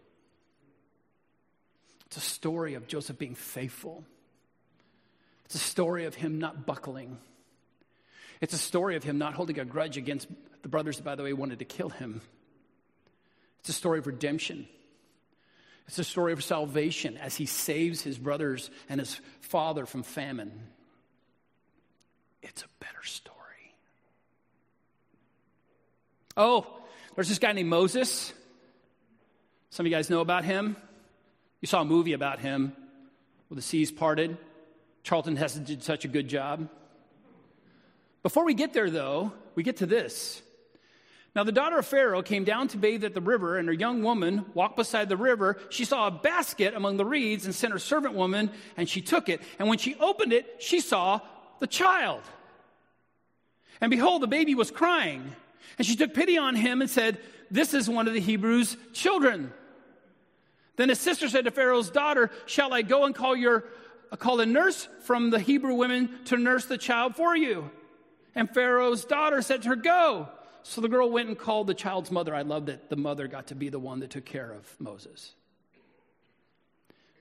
It's 2.13 2.23
a 2.23 2.29
story 2.29 2.75
of 2.75 2.87
Joseph 2.87 3.17
being 3.17 3.33
faithful. 3.33 4.03
It's 5.45 5.55
a 5.55 5.57
story 5.57 6.05
of 6.05 6.13
him 6.13 6.37
not 6.37 6.63
buckling. 6.63 7.17
It's 8.39 8.53
a 8.53 8.59
story 8.59 8.95
of 8.95 9.03
him 9.03 9.17
not 9.17 9.33
holding 9.33 9.57
a 9.57 9.65
grudge 9.65 9.97
against 9.97 10.27
the 10.61 10.67
brothers 10.67 11.01
by 11.01 11.15
the 11.15 11.23
way, 11.23 11.33
wanted 11.33 11.57
to 11.57 11.65
kill 11.65 11.89
him. 11.89 12.21
It's 13.61 13.69
a 13.69 13.73
story 13.73 13.97
of 13.97 14.05
redemption. 14.05 14.67
It's 15.87 15.97
a 15.97 16.03
story 16.03 16.33
of 16.33 16.43
salvation 16.43 17.17
as 17.17 17.35
he 17.35 17.47
saves 17.47 18.03
his 18.03 18.19
brothers 18.19 18.69
and 18.89 18.99
his 18.99 19.19
father 19.41 19.87
from 19.87 20.03
famine. 20.03 20.51
It's 22.43 22.61
a 22.61 22.67
better 22.79 23.01
story. 23.01 23.73
Oh, 26.37 26.67
there's 27.15 27.29
this 27.29 27.39
guy 27.39 27.53
named 27.53 27.69
Moses. 27.69 28.31
Some 29.71 29.87
of 29.87 29.91
you 29.91 29.97
guys 29.97 30.11
know 30.11 30.21
about 30.21 30.45
him. 30.45 30.77
You 31.63 31.67
saw 31.67 31.79
a 31.79 31.85
movie 31.85 32.11
about 32.11 32.39
him 32.39 32.73
where 33.47 33.55
the 33.55 33.61
seas 33.61 33.89
parted. 33.89 34.37
Charlton 35.01 35.37
Heston 35.37 35.63
did 35.63 35.81
such 35.81 36.03
a 36.03 36.09
good 36.09 36.27
job. 36.27 36.67
Before 38.21 38.43
we 38.43 38.53
get 38.53 38.73
there, 38.73 38.89
though, 38.89 39.31
we 39.55 39.63
get 39.63 39.77
to 39.77 39.85
this. 39.85 40.41
Now, 41.33 41.45
the 41.45 41.53
daughter 41.53 41.79
of 41.79 41.85
Pharaoh 41.85 42.21
came 42.21 42.43
down 42.43 42.67
to 42.67 42.77
bathe 42.77 43.05
at 43.05 43.13
the 43.13 43.21
river, 43.21 43.57
and 43.57 43.69
her 43.69 43.73
young 43.73 44.03
woman 44.03 44.45
walked 44.53 44.75
beside 44.75 45.07
the 45.07 45.15
river. 45.15 45.57
She 45.69 45.85
saw 45.85 46.07
a 46.07 46.11
basket 46.11 46.73
among 46.73 46.97
the 46.97 47.05
reeds 47.05 47.45
and 47.45 47.55
sent 47.55 47.71
her 47.71 47.79
servant 47.79 48.13
woman, 48.13 48.51
and 48.75 48.89
she 48.89 48.99
took 48.99 49.29
it. 49.29 49.39
And 49.57 49.69
when 49.69 49.77
she 49.77 49.95
opened 50.01 50.33
it, 50.33 50.57
she 50.59 50.81
saw 50.81 51.21
the 51.59 51.67
child. 51.67 52.23
And 53.79 53.89
behold, 53.89 54.21
the 54.21 54.27
baby 54.27 54.53
was 54.53 54.69
crying. 54.69 55.33
And 55.77 55.87
she 55.87 55.95
took 55.95 56.13
pity 56.13 56.37
on 56.37 56.55
him 56.55 56.81
and 56.81 56.89
said, 56.89 57.19
This 57.49 57.73
is 57.73 57.89
one 57.89 58.09
of 58.09 58.13
the 58.13 58.19
Hebrews' 58.19 58.75
children. 58.91 59.53
Then 60.75 60.89
his 60.89 60.99
sister 60.99 61.29
said 61.29 61.45
to 61.45 61.51
Pharaoh's 61.51 61.89
daughter, 61.89 62.31
Shall 62.45 62.73
I 62.73 62.81
go 62.81 63.05
and 63.05 63.13
call 63.13 63.35
your 63.35 63.65
uh, 64.11 64.15
call 64.15 64.39
a 64.39 64.45
nurse 64.45 64.87
from 65.03 65.29
the 65.29 65.39
Hebrew 65.39 65.75
women 65.75 66.09
to 66.25 66.37
nurse 66.37 66.65
the 66.65 66.77
child 66.77 67.15
for 67.15 67.35
you? 67.35 67.69
And 68.35 68.49
Pharaoh's 68.49 69.05
daughter 69.05 69.41
said 69.41 69.63
to 69.63 69.69
her, 69.69 69.75
Go. 69.75 70.29
So 70.63 70.81
the 70.81 70.87
girl 70.87 71.09
went 71.09 71.27
and 71.27 71.37
called 71.37 71.67
the 71.67 71.73
child's 71.73 72.09
mother. 72.09 72.33
I 72.33 72.41
love 72.43 72.67
that 72.67 72.89
the 72.89 72.95
mother 72.95 73.27
got 73.27 73.47
to 73.47 73.55
be 73.55 73.69
the 73.69 73.79
one 73.79 73.99
that 73.99 74.11
took 74.11 74.25
care 74.25 74.51
of 74.51 74.75
Moses. 74.79 75.33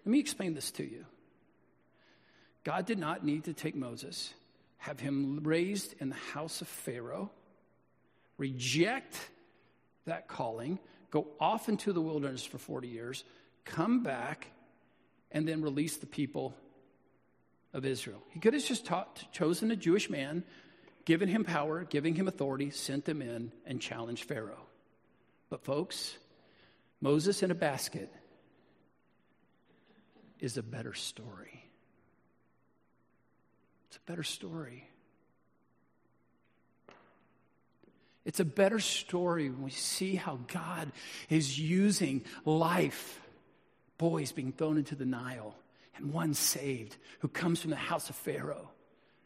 Let 0.04 0.12
me 0.12 0.20
explain 0.20 0.54
this 0.54 0.70
to 0.72 0.84
you. 0.84 1.04
God 2.64 2.86
did 2.86 2.98
not 2.98 3.24
need 3.24 3.44
to 3.44 3.52
take 3.52 3.74
Moses, 3.74 4.32
have 4.78 5.00
him 5.00 5.40
raised 5.42 5.94
in 6.00 6.08
the 6.08 6.14
house 6.14 6.60
of 6.60 6.68
Pharaoh, 6.68 7.30
reject 8.38 9.16
that 10.06 10.28
calling, 10.28 10.78
go 11.10 11.26
off 11.40 11.68
into 11.68 11.92
the 11.92 12.00
wilderness 12.00 12.44
for 12.44 12.58
40 12.58 12.88
years, 12.88 13.24
come 13.64 14.02
back, 14.02 14.48
and 15.30 15.48
then 15.48 15.62
release 15.62 15.96
the 15.96 16.06
people 16.06 16.54
of 17.72 17.84
Israel. 17.84 18.22
He 18.30 18.40
could 18.40 18.54
have 18.54 18.64
just 18.64 18.84
taught, 18.84 19.24
chosen 19.32 19.70
a 19.70 19.76
Jewish 19.76 20.10
man, 20.10 20.44
given 21.04 21.28
him 21.28 21.44
power, 21.44 21.84
giving 21.84 22.14
him 22.14 22.28
authority, 22.28 22.70
sent 22.70 23.04
them 23.04 23.22
in, 23.22 23.52
and 23.66 23.80
challenged 23.80 24.24
Pharaoh. 24.24 24.66
But, 25.48 25.64
folks, 25.64 26.16
Moses 27.00 27.42
in 27.42 27.50
a 27.50 27.54
basket 27.54 28.10
is 30.38 30.56
a 30.56 30.62
better 30.62 30.94
story. 30.94 31.64
It's 33.88 33.96
a 33.96 34.10
better 34.10 34.22
story. 34.22 34.88
It's 38.24 38.40
a 38.40 38.44
better 38.44 38.78
story 38.78 39.50
when 39.50 39.62
we 39.62 39.70
see 39.70 40.14
how 40.14 40.38
God 40.46 40.92
is 41.28 41.58
using 41.58 42.24
life, 42.44 43.20
boys 44.02 44.32
being 44.32 44.50
thrown 44.50 44.78
into 44.78 44.96
the 44.96 45.04
Nile, 45.04 45.54
and 45.94 46.12
one 46.12 46.34
saved 46.34 46.96
who 47.20 47.28
comes 47.28 47.60
from 47.60 47.70
the 47.70 47.76
house 47.76 48.10
of 48.10 48.16
Pharaoh, 48.16 48.68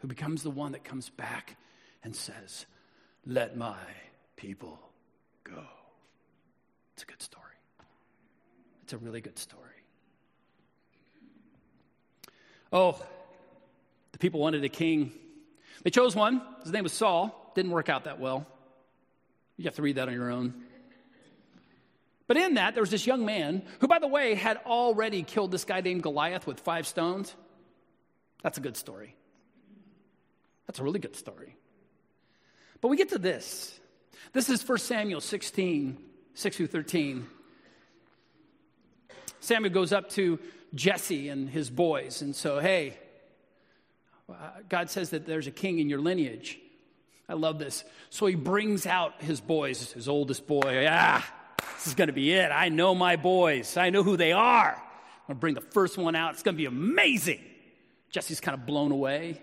who 0.01 0.07
becomes 0.07 0.43
the 0.43 0.51
one 0.51 0.73
that 0.73 0.85
comes 0.85 1.09
back 1.09 1.57
and 2.05 2.15
says, 2.15 2.67
Let 3.25 3.57
my 3.57 3.79
people 4.37 4.79
go. 5.45 5.65
It's 6.93 7.05
a 7.05 7.07
good 7.07 7.23
story. 7.23 7.57
It's 8.83 8.93
a 8.93 8.99
really 8.99 9.23
good 9.23 9.39
story. 9.39 9.63
Oh, 12.71 13.01
the 14.13 14.19
people 14.19 14.41
wanted 14.41 14.63
a 14.63 14.69
king. 14.69 15.11
They 15.85 15.91
chose 15.91 16.15
one. 16.15 16.43
His 16.65 16.73
name 16.73 16.83
was 16.83 16.93
Saul. 16.93 17.51
Didn't 17.55 17.71
work 17.71 17.89
out 17.89 18.05
that 18.05 18.21
well. 18.21 18.47
You 19.57 19.65
have 19.65 19.77
to 19.77 19.83
read 19.83 19.97
that 19.97 20.09
on 20.09 20.15
your 20.15 20.31
own. 20.31 20.53
But 22.27 22.37
in 22.37 22.55
that, 22.55 22.75
there 22.75 22.83
was 22.83 22.91
this 22.91 23.07
young 23.07 23.25
man 23.25 23.63
who, 23.81 23.87
by 23.87 23.99
the 23.99 24.09
way, 24.09 24.35
had 24.35 24.59
already 24.67 25.23
killed 25.23 25.53
this 25.53 25.65
guy 25.65 25.81
named 25.81 26.03
Goliath 26.03 26.47
with 26.47 26.61
five 26.61 26.87
stones. 26.87 27.35
That's 28.43 28.59
a 28.59 28.61
good 28.61 28.77
story. 28.77 29.15
That's 30.67 30.81
a 30.81 30.83
really 30.83 30.99
good 30.99 31.17
story. 31.17 31.57
But 32.81 32.89
we 32.89 32.97
get 32.97 33.11
to 33.11 33.19
this. 33.19 33.79
This 34.33 34.51
is 34.51 34.67
1 34.67 34.79
Samuel 34.79 35.21
16, 35.21 35.99
6 36.35 36.57
through 36.57 36.67
13. 36.67 37.27
Samuel 39.41 39.73
goes 39.73 39.93
up 39.93 40.11
to 40.11 40.41
Jesse 40.75 41.29
and 41.29 41.49
his 41.49 41.71
boys. 41.71 42.23
And 42.23 42.35
so, 42.35 42.59
hey, 42.59 42.97
God 44.69 44.91
says 44.91 45.11
that 45.11 45.27
there's 45.27 45.47
a 45.47 45.53
king 45.53 45.79
in 45.79 45.89
your 45.89 46.01
lineage. 46.01 46.59
I 47.29 47.35
love 47.35 47.59
this. 47.59 47.85
So 48.11 48.27
he 48.27 48.35
brings 48.35 48.87
out 48.87 49.23
his 49.23 49.41
boys, 49.41 49.93
his 49.93 50.09
oldest 50.09 50.47
boy. 50.47 50.87
Ah, 50.91 51.25
this 51.77 51.87
is 51.87 51.95
going 51.95 52.09
to 52.09 52.13
be 52.13 52.33
it. 52.33 52.51
I 52.51 52.69
know 52.69 52.95
my 52.95 53.17
boys, 53.17 53.77
I 53.77 53.91
know 53.91 54.03
who 54.03 54.17
they 54.17 54.33
are. 54.33 54.73
I'm 54.75 55.27
going 55.27 55.37
to 55.37 55.41
bring 55.41 55.55
the 55.55 55.61
first 55.61 55.99
one 55.99 56.15
out. 56.15 56.35
It's 56.35 56.43
going 56.43 56.55
to 56.55 56.59
be 56.59 56.67
amazing. 56.67 57.41
Jesse's 58.11 58.41
kind 58.41 58.57
of 58.57 58.67
blown 58.67 58.93
away. 58.93 59.41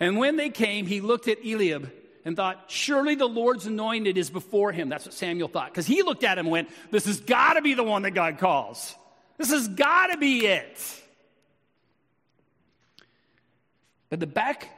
And 0.00 0.18
when 0.18 0.36
they 0.36 0.50
came, 0.50 0.86
he 0.86 1.00
looked 1.00 1.28
at 1.28 1.38
Eliab 1.44 1.90
and 2.24 2.36
thought, 2.36 2.64
Surely 2.68 3.14
the 3.14 3.26
Lord's 3.26 3.66
anointed 3.66 4.18
is 4.18 4.30
before 4.30 4.72
him. 4.72 4.88
That's 4.88 5.04
what 5.04 5.14
Samuel 5.14 5.48
thought. 5.48 5.70
Because 5.70 5.86
he 5.86 6.02
looked 6.02 6.24
at 6.24 6.38
him 6.38 6.46
and 6.46 6.52
went, 6.52 6.70
This 6.90 7.06
has 7.06 7.20
got 7.20 7.54
to 7.54 7.62
be 7.62 7.74
the 7.74 7.84
one 7.84 8.02
that 8.02 8.12
God 8.12 8.38
calls. 8.38 8.94
This 9.38 9.50
has 9.50 9.68
got 9.68 10.08
to 10.08 10.16
be 10.16 10.46
it. 10.46 11.02
But 14.08 14.20
the 14.20 14.26
back 14.26 14.70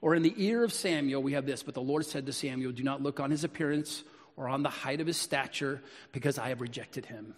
or 0.00 0.14
in 0.14 0.22
the 0.22 0.34
ear 0.36 0.64
of 0.64 0.72
Samuel, 0.72 1.22
we 1.22 1.32
have 1.32 1.46
this. 1.46 1.62
But 1.62 1.74
the 1.74 1.82
Lord 1.82 2.06
said 2.06 2.26
to 2.26 2.32
Samuel, 2.32 2.72
Do 2.72 2.82
not 2.82 3.02
look 3.02 3.20
on 3.20 3.30
his 3.30 3.44
appearance 3.44 4.04
or 4.38 4.48
on 4.48 4.62
the 4.62 4.70
height 4.70 5.00
of 5.00 5.06
his 5.06 5.16
stature, 5.16 5.82
because 6.12 6.38
I 6.38 6.50
have 6.50 6.60
rejected 6.60 7.04
him. 7.04 7.34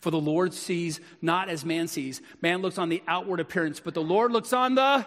For 0.00 0.10
the 0.10 0.20
Lord 0.20 0.54
sees 0.54 1.00
not 1.20 1.48
as 1.48 1.64
man 1.64 1.88
sees. 1.88 2.22
Man 2.40 2.62
looks 2.62 2.78
on 2.78 2.88
the 2.88 3.02
outward 3.08 3.40
appearance, 3.40 3.80
but 3.80 3.94
the 3.94 4.02
Lord 4.02 4.30
looks 4.30 4.52
on 4.52 4.76
the. 4.76 5.04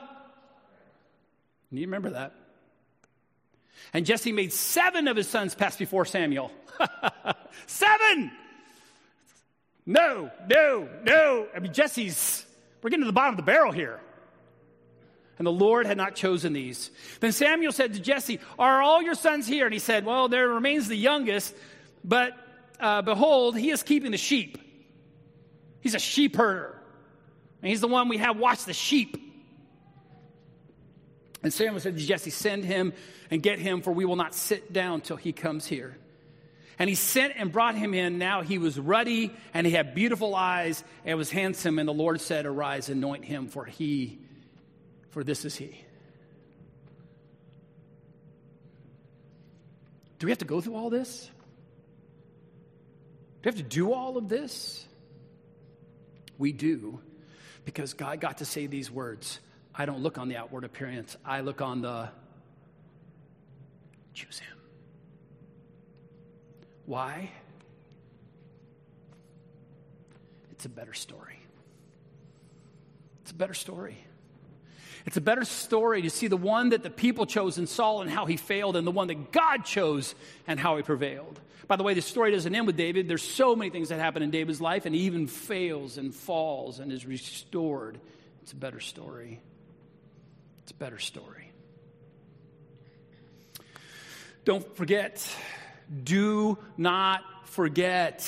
You 1.71 1.81
remember 1.81 2.11
that? 2.11 2.33
And 3.93 4.05
Jesse 4.05 4.31
made 4.31 4.51
seven 4.51 5.07
of 5.07 5.15
his 5.15 5.27
sons 5.27 5.55
pass 5.55 5.77
before 5.77 6.05
Samuel. 6.05 6.51
seven! 7.67 8.31
No, 9.85 10.29
no, 10.49 10.89
no. 11.03 11.47
I 11.55 11.59
mean, 11.59 11.71
Jesse's, 11.71 12.45
we're 12.81 12.89
getting 12.89 13.03
to 13.03 13.07
the 13.07 13.13
bottom 13.13 13.33
of 13.33 13.37
the 13.37 13.49
barrel 13.49 13.71
here. 13.71 14.01
And 15.38 15.46
the 15.46 15.51
Lord 15.51 15.86
had 15.86 15.98
not 15.98 16.15
chosen 16.15 16.53
these. 16.53 16.89
Then 17.20 17.32
Samuel 17.32 17.72
said 17.72 17.94
to 17.94 18.00
Jesse, 18.00 18.39
Are 18.58 18.82
all 18.82 19.01
your 19.01 19.13
sons 19.13 19.48
here? 19.48 19.65
And 19.65 19.74
he 19.74 19.79
said, 19.79 20.06
Well, 20.06 20.29
there 20.29 20.48
remains 20.50 20.88
the 20.88 20.98
youngest, 20.98 21.56
but 22.03 22.34
uh, 22.79 23.01
behold, 23.03 23.58
he 23.58 23.70
is 23.70 23.84
keeping 23.84 24.12
the 24.12 24.17
sheep. 24.17 24.58
He's 25.82 25.96
a 25.96 26.00
sheep 26.00 26.36
herder. 26.36 26.82
And 27.62 27.70
he's 27.70 27.82
the 27.82 27.88
one 27.88 28.10
we 28.10 28.17
have 28.17 28.38
watch 28.38 28.65
the 28.65 28.74
sheep. 28.74 29.24
And 31.44 31.53
Samuel 31.53 31.79
said 31.79 31.98
to 31.98 32.03
Jesse, 32.03 32.29
Send 32.29 32.65
him 32.65 32.94
and 33.29 33.41
get 33.41 33.60
him, 33.60 33.82
for 33.82 33.91
we 33.91 34.06
will 34.06 34.15
not 34.15 34.34
sit 34.34 34.74
down 34.74 35.01
till 35.01 35.17
he 35.17 35.34
comes 35.34 35.67
here. 35.67 35.98
And 36.79 36.89
he 36.89 36.96
sent 36.96 37.34
and 37.38 37.51
brought 37.51 37.75
him 37.75 37.94
in. 37.94 38.17
Now 38.17 38.41
he 38.41 38.58
was 38.58 38.79
ruddy 38.79 39.32
and 39.53 39.65
he 39.65 39.74
had 39.74 39.96
beautiful 39.96 40.36
eyes 40.36 40.84
and 41.06 41.17
was 41.17 41.32
handsome. 41.32 41.79
And 41.79 41.88
the 41.88 41.94
Lord 41.94 42.22
said, 42.22 42.46
Arise, 42.46 42.89
anoint 42.89 43.25
him, 43.25 43.48
for 43.48 43.65
he, 43.65 44.20
for 45.17 45.24
this 45.24 45.45
is 45.45 45.55
he. 45.55 45.75
Do 50.19 50.27
we 50.27 50.31
have 50.31 50.38
to 50.38 50.45
go 50.45 50.62
through 50.62 50.75
all 50.75 50.91
this? 50.91 51.31
Do 53.41 53.50
we 53.50 53.50
have 53.50 53.55
to 53.55 53.63
do 53.63 53.93
all 53.93 54.17
of 54.17 54.29
this? 54.29 54.86
We 56.38 56.51
do, 56.51 57.00
because 57.65 57.95
God 57.95 58.21
got 58.21 58.38
to 58.38 58.45
say 58.45 58.67
these 58.67 58.91
words 58.91 59.39
I 59.74 59.88
don't 59.88 60.03
look 60.03 60.19
on 60.19 60.27
the 60.27 60.38
outward 60.38 60.63
appearance, 60.63 61.17
I 61.25 61.41
look 61.41 61.63
on 61.63 61.81
the 61.81 62.09
choose 64.13 64.38
him. 64.38 64.57
Why? 66.86 67.31
It's 70.51 70.65
a 70.65 70.69
better 70.69 70.93
story. 70.93 71.39
It's 73.24 73.31
a 73.31 73.33
better 73.36 73.55
story. 73.55 73.97
It's 75.06 75.17
a 75.17 75.22
better 75.22 75.46
story 75.46 76.01
to 76.01 76.10
see 76.10 76.27
the 76.27 76.38
one 76.38 76.70
that 76.70 76.84
the 76.84 76.89
people 76.89 77.25
chose 77.25 77.58
in 77.58 77.67
Saul 77.67 78.01
and 78.01 78.10
how 78.10 78.25
he 78.25 78.38
failed, 78.38 78.75
and 78.75 78.86
the 78.86 78.91
one 78.91 79.08
that 79.08 79.32
God 79.32 79.65
chose 79.65 80.15
and 80.48 80.60
how 80.60 80.77
he 80.77 80.84
prevailed. 80.84 81.39
By 81.67 81.75
the 81.75 81.84
way, 81.84 81.94
the 81.94 82.01
story 82.01 82.32
doesn't 82.32 82.53
end 82.53 82.65
with 82.65 82.77
David. 82.77 83.08
There's 83.08 83.24
so 83.24 83.56
many 83.56 83.70
things 83.70 83.89
that 83.89 84.00
happen 84.00 84.24
in 84.24 84.32
David's 84.32 84.62
life, 84.62 84.86
and 84.86 84.96
he 84.96 85.01
even 85.01 85.27
fails 85.27 85.98
and 85.98 86.13
falls 86.13 86.79
and 86.79 86.91
is 86.91 87.06
restored. 87.06 88.00
It's 88.41 88.53
a 88.53 88.56
better 88.56 88.79
story. 88.79 89.41
It's 90.63 90.72
a 90.72 90.75
better 90.75 91.00
story. 91.00 91.51
Don't 94.46 94.75
forget, 94.77 95.29
do 96.03 96.58
not 96.77 97.22
forget 97.48 98.25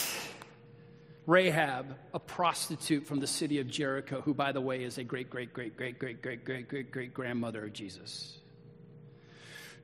Rahab, 1.29 1.95
a 2.11 2.19
prostitute 2.19 3.05
from 3.05 3.19
the 3.19 3.27
city 3.27 3.59
of 3.59 3.67
Jericho, 3.67 4.19
who, 4.19 4.33
by 4.33 4.51
the 4.51 4.61
way, 4.61 4.83
is 4.83 4.97
a 4.97 5.03
great, 5.03 5.29
great, 5.29 5.53
great, 5.53 5.77
great, 5.77 5.99
great, 5.99 6.23
great, 6.23 6.43
great, 6.43 6.67
great, 6.67 6.91
great 6.91 7.13
grandmother 7.13 7.65
of 7.65 7.71
Jesus. 7.71 8.39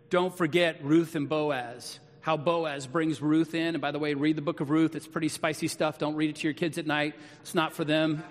Don't 0.09 0.35
forget 0.35 0.83
Ruth 0.83 1.13
and 1.13 1.29
Boaz, 1.29 1.99
how 2.21 2.35
Boaz 2.35 2.87
brings 2.87 3.21
Ruth 3.21 3.53
in. 3.53 3.75
And 3.75 3.79
by 3.79 3.91
the 3.91 3.99
way, 3.99 4.15
read 4.15 4.37
the 4.37 4.41
book 4.41 4.59
of 4.59 4.71
Ruth. 4.71 4.95
It's 4.95 5.07
pretty 5.07 5.29
spicy 5.29 5.67
stuff. 5.67 5.99
Don't 5.99 6.15
read 6.15 6.31
it 6.31 6.37
to 6.37 6.47
your 6.47 6.55
kids 6.55 6.79
at 6.79 6.87
night, 6.87 7.13
it's 7.41 7.53
not 7.53 7.73
for 7.73 7.83
them. 7.83 8.23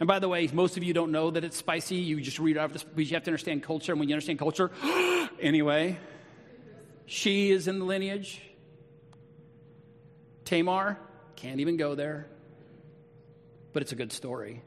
And 0.00 0.08
by 0.08 0.18
the 0.18 0.28
way, 0.28 0.50
most 0.52 0.76
of 0.76 0.82
you 0.82 0.92
don't 0.92 1.12
know 1.12 1.30
that 1.30 1.44
it's 1.44 1.56
spicy. 1.56 1.94
You 1.94 2.20
just 2.20 2.40
read 2.40 2.56
it 2.56 2.58
off, 2.58 2.72
because 2.72 3.08
you 3.08 3.14
have 3.14 3.22
to 3.22 3.30
understand 3.30 3.62
culture. 3.62 3.92
And 3.92 4.00
when 4.00 4.08
you 4.08 4.14
understand 4.16 4.40
culture, 4.40 4.72
anyway, 5.40 6.00
she 7.06 7.52
is 7.52 7.68
in 7.68 7.78
the 7.78 7.84
lineage. 7.84 8.42
Tamar, 10.44 10.98
can't 11.36 11.60
even 11.60 11.76
go 11.76 11.94
there. 11.94 12.26
But 13.72 13.82
it's 13.82 13.92
a 13.92 13.96
good 13.96 14.12
story. 14.12 14.62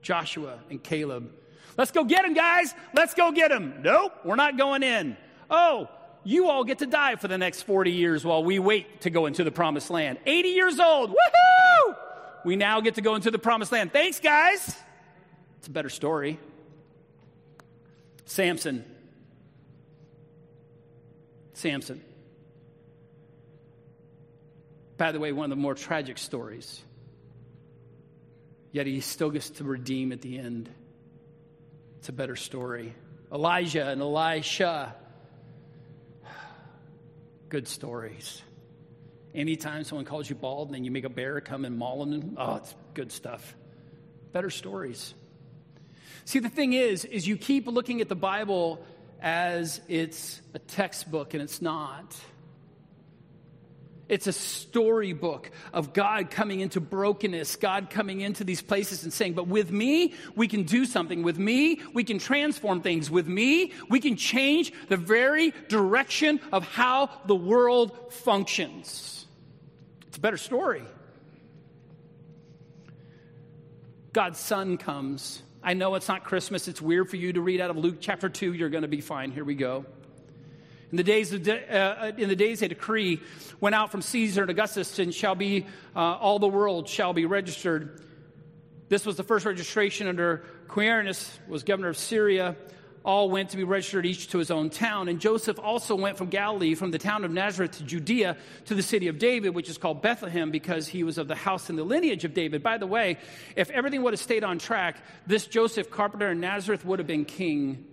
Joshua 0.00 0.58
and 0.70 0.82
Caleb. 0.82 1.30
Let's 1.76 1.92
go 1.92 2.04
get 2.04 2.24
him, 2.24 2.34
guys. 2.34 2.74
Let's 2.94 3.14
go 3.14 3.32
get 3.32 3.50
him. 3.50 3.82
Nope, 3.82 4.12
we're 4.24 4.36
not 4.36 4.58
going 4.58 4.82
in. 4.82 5.16
Oh, 5.50 5.88
you 6.24 6.48
all 6.48 6.64
get 6.64 6.78
to 6.78 6.86
die 6.86 7.16
for 7.16 7.28
the 7.28 7.38
next 7.38 7.62
40 7.62 7.92
years 7.92 8.24
while 8.24 8.42
we 8.42 8.58
wait 8.58 9.02
to 9.02 9.10
go 9.10 9.26
into 9.26 9.44
the 9.44 9.52
promised 9.52 9.90
land. 9.90 10.18
80 10.26 10.48
years 10.48 10.80
old. 10.80 11.10
Woohoo! 11.10 11.96
we 12.44 12.56
now 12.56 12.80
get 12.80 12.96
to 12.96 13.00
go 13.00 13.14
into 13.14 13.30
the 13.30 13.38
promised 13.38 13.72
land. 13.72 13.92
Thanks, 13.92 14.20
guys. 14.20 14.76
It's 15.58 15.68
a 15.68 15.70
better 15.70 15.88
story. 15.88 16.38
Samson. 18.24 18.84
Samson. 21.54 22.02
By 24.96 25.12
the 25.12 25.20
way, 25.20 25.32
one 25.32 25.44
of 25.44 25.50
the 25.50 25.62
more 25.62 25.74
tragic 25.74 26.18
stories. 26.18 26.82
yet 28.70 28.86
he 28.86 29.00
still 29.00 29.30
gets 29.30 29.50
to 29.50 29.64
redeem 29.64 30.12
at 30.12 30.22
the 30.22 30.38
end. 30.38 30.68
It's 31.98 32.08
a 32.08 32.12
better 32.12 32.36
story. 32.36 32.94
Elijah 33.30 33.88
and 33.88 34.00
Elisha. 34.00 34.94
Good 37.48 37.68
stories. 37.68 38.42
Anytime 39.34 39.84
someone 39.84 40.04
calls 40.04 40.28
you 40.28 40.36
bald 40.36 40.68
and 40.68 40.74
then 40.74 40.84
you 40.84 40.90
make 40.90 41.04
a 41.04 41.08
bear 41.08 41.40
come 41.40 41.64
and 41.64 41.76
maul 41.78 42.04
them, 42.04 42.36
oh, 42.38 42.56
it's 42.56 42.74
good 42.92 43.10
stuff. 43.10 43.56
Better 44.32 44.50
stories. 44.50 45.14
See, 46.26 46.38
the 46.38 46.50
thing 46.50 46.74
is, 46.74 47.04
is 47.06 47.26
you 47.26 47.36
keep 47.36 47.66
looking 47.66 48.00
at 48.00 48.08
the 48.08 48.14
Bible 48.14 48.84
as 49.22 49.80
it's 49.88 50.42
a 50.52 50.58
textbook, 50.58 51.32
and 51.32 51.42
it's 51.42 51.62
not. 51.62 52.16
It's 54.12 54.26
a 54.26 54.32
storybook 54.34 55.50
of 55.72 55.94
God 55.94 56.30
coming 56.30 56.60
into 56.60 56.82
brokenness, 56.82 57.56
God 57.56 57.88
coming 57.88 58.20
into 58.20 58.44
these 58.44 58.60
places 58.60 59.04
and 59.04 59.12
saying, 59.12 59.32
But 59.32 59.46
with 59.46 59.72
me, 59.72 60.12
we 60.36 60.48
can 60.48 60.64
do 60.64 60.84
something. 60.84 61.22
With 61.22 61.38
me, 61.38 61.80
we 61.94 62.04
can 62.04 62.18
transform 62.18 62.82
things. 62.82 63.10
With 63.10 63.26
me, 63.26 63.72
we 63.88 64.00
can 64.00 64.16
change 64.16 64.70
the 64.90 64.98
very 64.98 65.54
direction 65.68 66.40
of 66.52 66.62
how 66.62 67.08
the 67.24 67.34
world 67.34 68.12
functions. 68.12 69.24
It's 70.08 70.18
a 70.18 70.20
better 70.20 70.36
story. 70.36 70.82
God's 74.12 74.38
Son 74.38 74.76
comes 74.76 75.42
I 75.64 75.72
know 75.72 75.94
it's 75.94 76.08
not 76.08 76.24
Christmas. 76.24 76.68
It's 76.68 76.82
weird 76.82 77.08
for 77.08 77.16
you 77.16 77.32
to 77.32 77.40
read 77.40 77.62
out 77.62 77.70
of 77.70 77.78
Luke 77.78 77.96
chapter 78.00 78.28
2. 78.28 78.52
You're 78.52 78.68
going 78.68 78.82
to 78.82 78.88
be 78.88 79.00
fine. 79.00 79.30
Here 79.30 79.44
we 79.44 79.54
go. 79.54 79.86
In 80.92 80.96
the 80.96 81.02
days, 81.02 81.32
uh, 81.32 82.12
in 82.16 82.28
the 82.28 82.36
days 82.36 82.62
a 82.62 82.68
decree 82.68 83.20
went 83.60 83.74
out 83.74 83.90
from 83.90 84.02
Caesar 84.02 84.42
and 84.42 84.50
Augustus, 84.50 84.98
and 84.98 85.12
shall 85.12 85.34
be 85.34 85.66
uh, 85.96 85.98
all 85.98 86.38
the 86.38 86.48
world 86.48 86.88
shall 86.88 87.12
be 87.12 87.26
registered. 87.26 88.04
This 88.88 89.04
was 89.04 89.16
the 89.16 89.24
first 89.24 89.46
registration 89.46 90.06
under 90.06 90.44
Quirinus, 90.68 91.38
was 91.48 91.62
governor 91.62 91.88
of 91.88 91.96
Syria 91.96 92.56
all 93.04 93.30
went 93.30 93.50
to 93.50 93.56
be 93.56 93.64
registered 93.64 94.06
each 94.06 94.28
to 94.28 94.38
his 94.38 94.50
own 94.50 94.70
town. 94.70 95.08
And 95.08 95.20
Joseph 95.20 95.58
also 95.58 95.94
went 95.94 96.16
from 96.16 96.28
Galilee, 96.28 96.74
from 96.74 96.90
the 96.90 96.98
town 96.98 97.24
of 97.24 97.30
Nazareth 97.30 97.72
to 97.78 97.84
Judea, 97.84 98.36
to 98.66 98.74
the 98.74 98.82
city 98.82 99.08
of 99.08 99.18
David, 99.18 99.54
which 99.54 99.68
is 99.68 99.78
called 99.78 100.02
Bethlehem, 100.02 100.50
because 100.50 100.86
he 100.86 101.02
was 101.02 101.18
of 101.18 101.28
the 101.28 101.34
house 101.34 101.68
and 101.68 101.78
the 101.78 101.84
lineage 101.84 102.24
of 102.24 102.34
David. 102.34 102.62
By 102.62 102.78
the 102.78 102.86
way, 102.86 103.18
if 103.56 103.70
everything 103.70 104.02
would 104.02 104.12
have 104.12 104.20
stayed 104.20 104.44
on 104.44 104.58
track, 104.58 104.98
this 105.26 105.46
Joseph, 105.46 105.90
carpenter 105.90 106.30
in 106.30 106.40
Nazareth, 106.40 106.84
would 106.84 106.98
have 106.98 107.08
been 107.08 107.24
king 107.24 107.84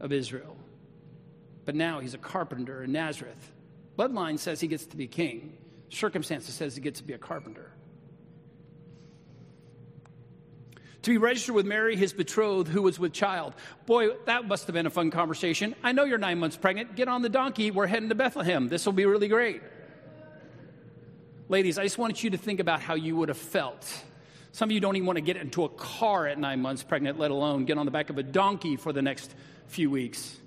of 0.00 0.12
Israel. 0.12 0.57
But 1.68 1.74
now 1.74 2.00
he's 2.00 2.14
a 2.14 2.18
carpenter 2.18 2.82
in 2.82 2.92
Nazareth. 2.92 3.52
Bloodline 3.98 4.38
says 4.38 4.58
he 4.58 4.68
gets 4.68 4.86
to 4.86 4.96
be 4.96 5.06
king, 5.06 5.52
circumstances 5.90 6.54
says 6.54 6.74
he 6.74 6.80
gets 6.80 7.00
to 7.00 7.06
be 7.06 7.12
a 7.12 7.18
carpenter. 7.18 7.70
to 11.02 11.10
be 11.10 11.18
registered 11.18 11.54
with 11.54 11.66
Mary, 11.66 11.94
his 11.94 12.14
betrothed, 12.14 12.68
who 12.68 12.80
was 12.80 12.98
with 12.98 13.12
child. 13.12 13.52
Boy, 13.84 14.14
that 14.24 14.48
must 14.48 14.66
have 14.66 14.72
been 14.72 14.86
a 14.86 14.90
fun 14.90 15.10
conversation. 15.10 15.74
I 15.82 15.92
know 15.92 16.04
you're 16.04 16.16
nine 16.16 16.38
months 16.38 16.56
pregnant. 16.56 16.96
Get 16.96 17.06
on 17.06 17.20
the 17.20 17.28
donkey. 17.28 17.70
We're 17.70 17.86
heading 17.86 18.08
to 18.08 18.14
Bethlehem. 18.14 18.68
This 18.68 18.86
will 18.86 18.94
be 18.94 19.04
really 19.04 19.28
great. 19.28 19.60
Ladies, 21.50 21.78
I 21.78 21.82
just 21.82 21.98
wanted 21.98 22.22
you 22.22 22.30
to 22.30 22.38
think 22.38 22.60
about 22.60 22.80
how 22.80 22.94
you 22.94 23.14
would 23.16 23.28
have 23.28 23.36
felt. 23.36 23.86
Some 24.52 24.70
of 24.70 24.72
you 24.72 24.80
don't 24.80 24.96
even 24.96 25.06
want 25.06 25.18
to 25.18 25.22
get 25.22 25.36
into 25.36 25.64
a 25.64 25.68
car 25.68 26.26
at 26.26 26.38
nine 26.38 26.62
months 26.62 26.82
pregnant, 26.82 27.18
let 27.18 27.30
alone 27.30 27.66
get 27.66 27.76
on 27.76 27.84
the 27.84 27.92
back 27.92 28.08
of 28.08 28.16
a 28.16 28.22
donkey 28.22 28.76
for 28.76 28.94
the 28.94 29.02
next 29.02 29.34
few 29.66 29.90
weeks. 29.90 30.38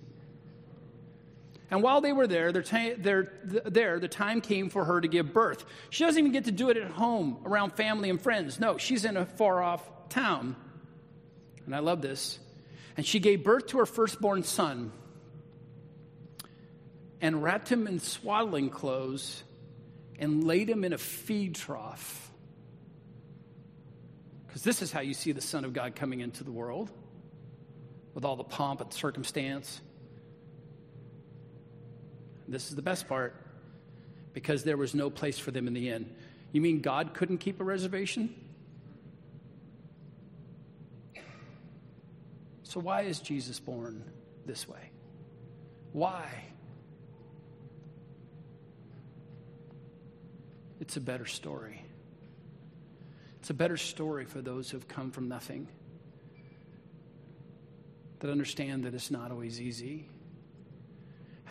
And 1.72 1.82
while 1.82 2.02
they 2.02 2.12
were 2.12 2.28
there, 2.28 2.52
there, 2.52 3.32
there, 3.44 4.00
the 4.00 4.10
time 4.10 4.42
came 4.42 4.70
for 4.70 4.84
her 4.84 5.00
to 5.00 5.08
give 5.08 5.32
birth. 5.34 5.64
She 5.90 6.04
doesn't 6.04 6.20
even 6.20 6.34
get 6.34 6.46
to 6.46 6.52
do 6.52 6.70
it 6.70 6.76
at 6.76 6.92
home 6.92 7.38
around 7.46 7.72
family 7.78 8.10
and 8.10 8.22
friends. 8.22 8.60
No, 8.60 8.78
she's 8.78 9.06
in 9.06 9.16
a 9.16 9.26
far 9.26 9.64
off 9.64 9.82
town. 10.10 10.58
And 11.66 11.74
I 11.74 11.80
love 11.80 12.02
this. 12.02 12.40
And 12.98 13.06
she 13.06 13.20
gave 13.20 13.46
birth 13.46 13.68
to 13.68 13.78
her 13.78 13.86
firstborn 13.86 14.44
son 14.44 14.92
and 17.22 17.42
wrapped 17.42 17.70
him 17.70 17.88
in 17.88 18.00
swaddling 18.00 18.70
clothes 18.70 19.42
and 20.20 20.44
laid 20.44 20.70
him 20.70 20.84
in 20.84 20.92
a 20.92 20.98
feed 20.98 21.56
trough. 21.56 22.32
Because 24.46 24.64
this 24.64 24.82
is 24.82 24.92
how 24.92 25.00
you 25.00 25.14
see 25.14 25.32
the 25.32 25.40
Son 25.40 25.64
of 25.64 25.72
God 25.72 25.96
coming 25.96 26.20
into 26.20 26.44
the 26.44 26.52
world 26.52 26.92
with 28.14 28.26
all 28.26 28.36
the 28.36 28.44
pomp 28.44 28.82
and 28.82 28.92
circumstance. 28.92 29.80
This 32.52 32.70
is 32.70 32.76
the 32.76 32.82
best 32.82 33.08
part 33.08 33.36
because 34.34 34.64
there 34.64 34.78
was 34.78 34.94
no 34.94 35.10
place 35.10 35.40
for 35.40 35.52
them 35.52 35.68
in 35.68 35.74
the 35.74 35.90
inn. 35.90 36.14
You 36.52 36.62
mean 36.62 36.82
God 36.82 37.14
couldn't 37.14 37.38
keep 37.38 37.62
a 37.62 37.64
reservation? 37.64 38.34
So, 42.64 42.80
why 42.80 43.02
is 43.02 43.20
Jesus 43.20 43.60
born 43.60 44.04
this 44.46 44.68
way? 44.68 44.92
Why? 45.92 46.26
It's 50.80 50.98
a 50.98 51.02
better 51.02 51.26
story. 51.26 51.84
It's 53.40 53.50
a 53.50 53.54
better 53.54 53.78
story 53.78 54.26
for 54.26 54.42
those 54.42 54.70
who 54.70 54.78
have 54.78 54.88
come 54.88 55.12
from 55.12 55.28
nothing, 55.28 55.68
that 58.20 58.30
understand 58.30 58.84
that 58.86 58.94
it's 58.94 59.12
not 59.12 59.32
always 59.32 59.60
easy, 59.60 60.08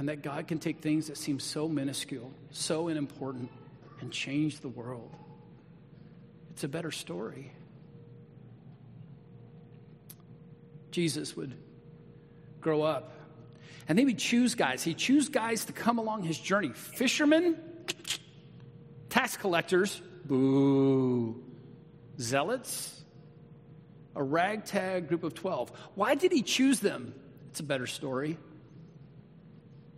and 0.00 0.08
that 0.08 0.22
God 0.22 0.48
can 0.48 0.58
take 0.58 0.80
things 0.80 1.08
that 1.08 1.18
seem 1.18 1.38
so 1.38 1.68
minuscule, 1.68 2.32
so 2.52 2.88
unimportant, 2.88 3.50
and 4.00 4.10
change 4.10 4.60
the 4.60 4.68
world. 4.68 5.14
It's 6.52 6.64
a 6.64 6.68
better 6.68 6.90
story. 6.90 7.52
Jesus 10.90 11.36
would 11.36 11.52
grow 12.62 12.80
up. 12.80 13.12
And 13.88 13.98
then 13.98 14.08
he'd 14.08 14.18
choose 14.18 14.54
guys. 14.54 14.82
He'd 14.82 14.96
choose 14.96 15.28
guys 15.28 15.66
to 15.66 15.74
come 15.74 15.98
along 15.98 16.22
his 16.22 16.38
journey. 16.38 16.72
Fishermen, 16.72 17.58
tax 19.10 19.36
collectors, 19.36 20.00
boo, 20.24 21.44
zealots, 22.18 23.04
a 24.16 24.22
ragtag 24.22 25.08
group 25.08 25.24
of 25.24 25.34
12. 25.34 25.70
Why 25.94 26.14
did 26.14 26.32
he 26.32 26.40
choose 26.40 26.80
them? 26.80 27.14
It's 27.50 27.60
a 27.60 27.64
better 27.64 27.86
story. 27.86 28.38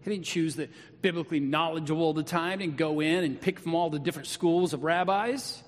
He 0.03 0.11
didn't 0.11 0.25
choose 0.25 0.57
the 0.57 0.69
biblically 1.01 1.41
knowledgeable 1.41 2.03
all 2.03 2.13
the 2.13 2.23
time 2.23 2.61
and 2.61 2.77
go 2.77 3.01
in 3.01 3.25
and 3.25 3.41
pick 3.41 3.61
from 3.61 3.75
all 3.75 3.91
the 3.91 3.99
different 3.99 4.29
schools 4.29 4.73
of 4.73 4.83
rabbis. 4.83 5.63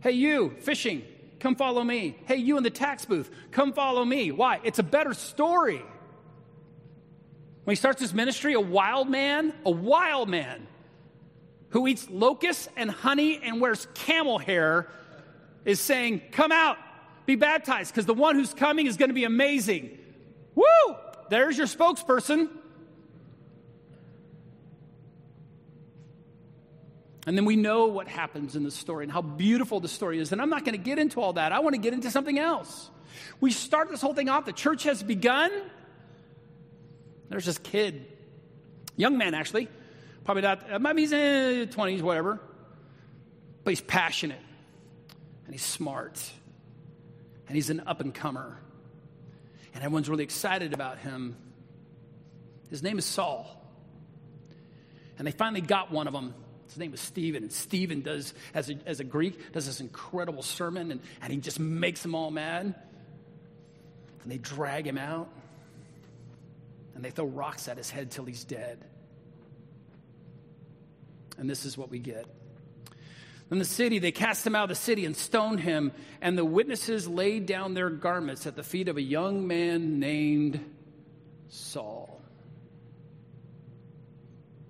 Hey, 0.00 0.12
you, 0.12 0.56
fishing, 0.60 1.02
Come 1.42 1.56
follow 1.56 1.82
me. 1.82 2.16
Hey, 2.26 2.36
you 2.36 2.56
in 2.56 2.62
the 2.62 2.70
tax 2.70 3.04
booth, 3.04 3.28
come 3.50 3.72
follow 3.72 4.04
me. 4.04 4.30
Why? 4.30 4.60
It's 4.62 4.78
a 4.78 4.84
better 4.84 5.12
story. 5.12 5.82
When 7.64 7.72
he 7.72 7.74
starts 7.74 8.00
his 8.00 8.14
ministry, 8.14 8.52
a 8.52 8.60
wild 8.60 9.10
man, 9.10 9.52
a 9.66 9.70
wild 9.72 10.28
man 10.28 10.68
who 11.70 11.88
eats 11.88 12.08
locusts 12.08 12.68
and 12.76 12.88
honey 12.88 13.40
and 13.42 13.60
wears 13.60 13.88
camel 13.94 14.38
hair 14.38 14.88
is 15.64 15.80
saying, 15.80 16.22
Come 16.30 16.52
out, 16.52 16.78
be 17.26 17.34
baptized, 17.34 17.92
because 17.92 18.06
the 18.06 18.14
one 18.14 18.36
who's 18.36 18.54
coming 18.54 18.86
is 18.86 18.96
going 18.96 19.10
to 19.10 19.14
be 19.14 19.24
amazing. 19.24 19.98
Woo! 20.54 20.64
There's 21.28 21.58
your 21.58 21.66
spokesperson. 21.66 22.50
And 27.26 27.36
then 27.36 27.44
we 27.44 27.54
know 27.54 27.86
what 27.86 28.08
happens 28.08 28.56
in 28.56 28.64
the 28.64 28.70
story 28.70 29.04
and 29.04 29.12
how 29.12 29.22
beautiful 29.22 29.78
the 29.78 29.88
story 29.88 30.18
is. 30.18 30.32
And 30.32 30.42
I'm 30.42 30.50
not 30.50 30.64
going 30.64 30.76
to 30.76 30.82
get 30.82 30.98
into 30.98 31.20
all 31.20 31.34
that. 31.34 31.52
I 31.52 31.60
want 31.60 31.74
to 31.74 31.80
get 31.80 31.92
into 31.92 32.10
something 32.10 32.38
else. 32.38 32.90
We 33.40 33.52
start 33.52 33.90
this 33.90 34.00
whole 34.00 34.14
thing 34.14 34.28
off. 34.28 34.44
The 34.44 34.52
church 34.52 34.84
has 34.84 35.02
begun. 35.02 35.50
There's 37.28 37.46
this 37.46 37.58
kid, 37.58 38.06
young 38.96 39.16
man 39.16 39.34
actually, 39.34 39.68
probably 40.24 40.42
not, 40.42 40.70
uh, 40.70 40.78
maybe 40.78 41.02
he's 41.02 41.12
in 41.12 41.68
20s, 41.68 42.02
whatever, 42.02 42.38
but 43.64 43.70
he's 43.70 43.80
passionate 43.80 44.40
and 45.46 45.54
he's 45.54 45.64
smart 45.64 46.22
and 47.46 47.56
he's 47.56 47.70
an 47.70 47.84
up 47.86 48.00
and 48.00 48.14
comer. 48.14 48.58
And 49.74 49.82
everyone's 49.82 50.10
really 50.10 50.24
excited 50.24 50.74
about 50.74 50.98
him. 50.98 51.36
His 52.68 52.82
name 52.82 52.98
is 52.98 53.06
Saul. 53.06 53.46
And 55.16 55.26
they 55.26 55.32
finally 55.32 55.62
got 55.62 55.90
one 55.90 56.06
of 56.06 56.12
them 56.12 56.34
his 56.72 56.78
name 56.78 56.90
was 56.90 57.00
Stephen. 57.00 57.42
And 57.42 57.52
Stephen 57.52 58.02
does, 58.02 58.34
as 58.54 58.70
a, 58.70 58.74
as 58.86 59.00
a 59.00 59.04
Greek, 59.04 59.52
does 59.52 59.66
this 59.66 59.80
incredible 59.80 60.42
sermon 60.42 60.90
and, 60.90 61.00
and 61.20 61.32
he 61.32 61.38
just 61.38 61.60
makes 61.60 62.02
them 62.02 62.14
all 62.14 62.30
mad. 62.30 62.74
And 64.22 64.32
they 64.32 64.38
drag 64.38 64.86
him 64.86 64.98
out 64.98 65.28
and 66.94 67.04
they 67.04 67.10
throw 67.10 67.26
rocks 67.26 67.68
at 67.68 67.76
his 67.76 67.90
head 67.90 68.10
till 68.10 68.24
he's 68.24 68.44
dead. 68.44 68.84
And 71.38 71.48
this 71.48 71.64
is 71.64 71.76
what 71.76 71.90
we 71.90 71.98
get. 71.98 72.26
In 73.50 73.58
the 73.58 73.64
city, 73.66 73.98
they 73.98 74.12
cast 74.12 74.46
him 74.46 74.54
out 74.54 74.64
of 74.64 74.68
the 74.70 74.74
city 74.74 75.04
and 75.04 75.14
stoned 75.14 75.60
him, 75.60 75.92
and 76.22 76.38
the 76.38 76.44
witnesses 76.44 77.06
laid 77.06 77.44
down 77.44 77.74
their 77.74 77.90
garments 77.90 78.46
at 78.46 78.56
the 78.56 78.62
feet 78.62 78.88
of 78.88 78.96
a 78.96 79.02
young 79.02 79.46
man 79.46 80.00
named 80.00 80.58
Saul. 81.48 82.22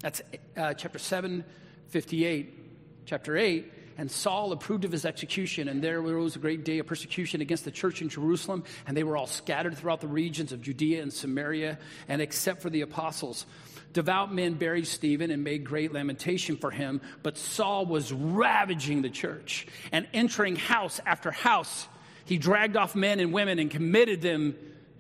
That's 0.01 0.21
uh, 0.57 0.75
chapter 0.75 0.99
7, 0.99 1.45
58, 1.93 3.05
chapter 3.05 3.37
8, 3.37 3.71
And 3.99 4.11
Saul 4.11 4.53
approved 4.53 4.87
of 4.87 4.93
his 4.93 5.05
execution, 5.05 5.69
and 5.69 5.85
there 5.85 5.99
arose 5.99 6.35
a 6.35 6.39
great 6.39 6.65
day 6.65 6.79
of 6.79 6.87
persecution 6.87 7.43
against 7.43 7.67
the 7.67 7.71
church 7.71 8.01
in 8.01 8.09
Jerusalem, 8.09 8.65
and 8.87 8.97
they 8.97 9.05
were 9.05 9.15
all 9.15 9.27
scattered 9.27 9.77
throughout 9.77 10.01
the 10.01 10.09
regions 10.09 10.53
of 10.53 10.63
Judea 10.63 11.03
and 11.03 11.13
Samaria, 11.13 11.79
and 12.09 12.23
except 12.23 12.63
for 12.63 12.71
the 12.71 12.81
apostles. 12.81 13.45
Devout 13.93 14.33
men 14.33 14.55
buried 14.55 14.87
Stephen 14.87 15.31
and 15.31 15.45
made 15.45 15.65
great 15.65 15.93
lamentation 15.93 16.57
for 16.57 16.71
him, 16.71 17.03
but 17.23 17.37
Saul 17.37 17.85
was 17.85 18.11
ravaging 18.11 19.03
the 19.03 19.11
church 19.11 19.67
and 19.93 20.09
entering 20.15 20.57
house 20.57 20.99
after 21.05 21.31
house. 21.31 21.87
He 22.25 22.39
dragged 22.39 22.75
off 22.75 22.95
men 22.95 23.21
and 23.21 23.35
women 23.35 23.59
and 23.59 23.71
committed 23.71 24.23
them 24.23 24.57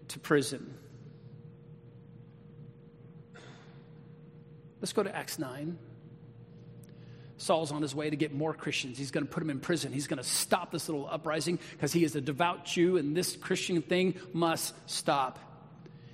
to 0.08 0.18
prison. 0.18 0.74
Let's 4.82 4.92
go 4.92 5.02
to 5.02 5.16
Acts 5.16 5.38
9. 5.38 5.78
Saul's 7.42 7.72
on 7.72 7.82
his 7.82 7.92
way 7.92 8.08
to 8.08 8.14
get 8.14 8.32
more 8.32 8.54
Christians. 8.54 8.96
He's 8.96 9.10
going 9.10 9.26
to 9.26 9.30
put 9.30 9.40
them 9.40 9.50
in 9.50 9.58
prison. 9.58 9.92
He's 9.92 10.06
going 10.06 10.22
to 10.22 10.28
stop 10.28 10.70
this 10.70 10.88
little 10.88 11.08
uprising 11.10 11.58
because 11.72 11.92
he 11.92 12.04
is 12.04 12.14
a 12.14 12.20
devout 12.20 12.64
Jew 12.64 12.98
and 12.98 13.16
this 13.16 13.34
Christian 13.34 13.82
thing 13.82 14.14
must 14.32 14.74
stop. 14.88 15.40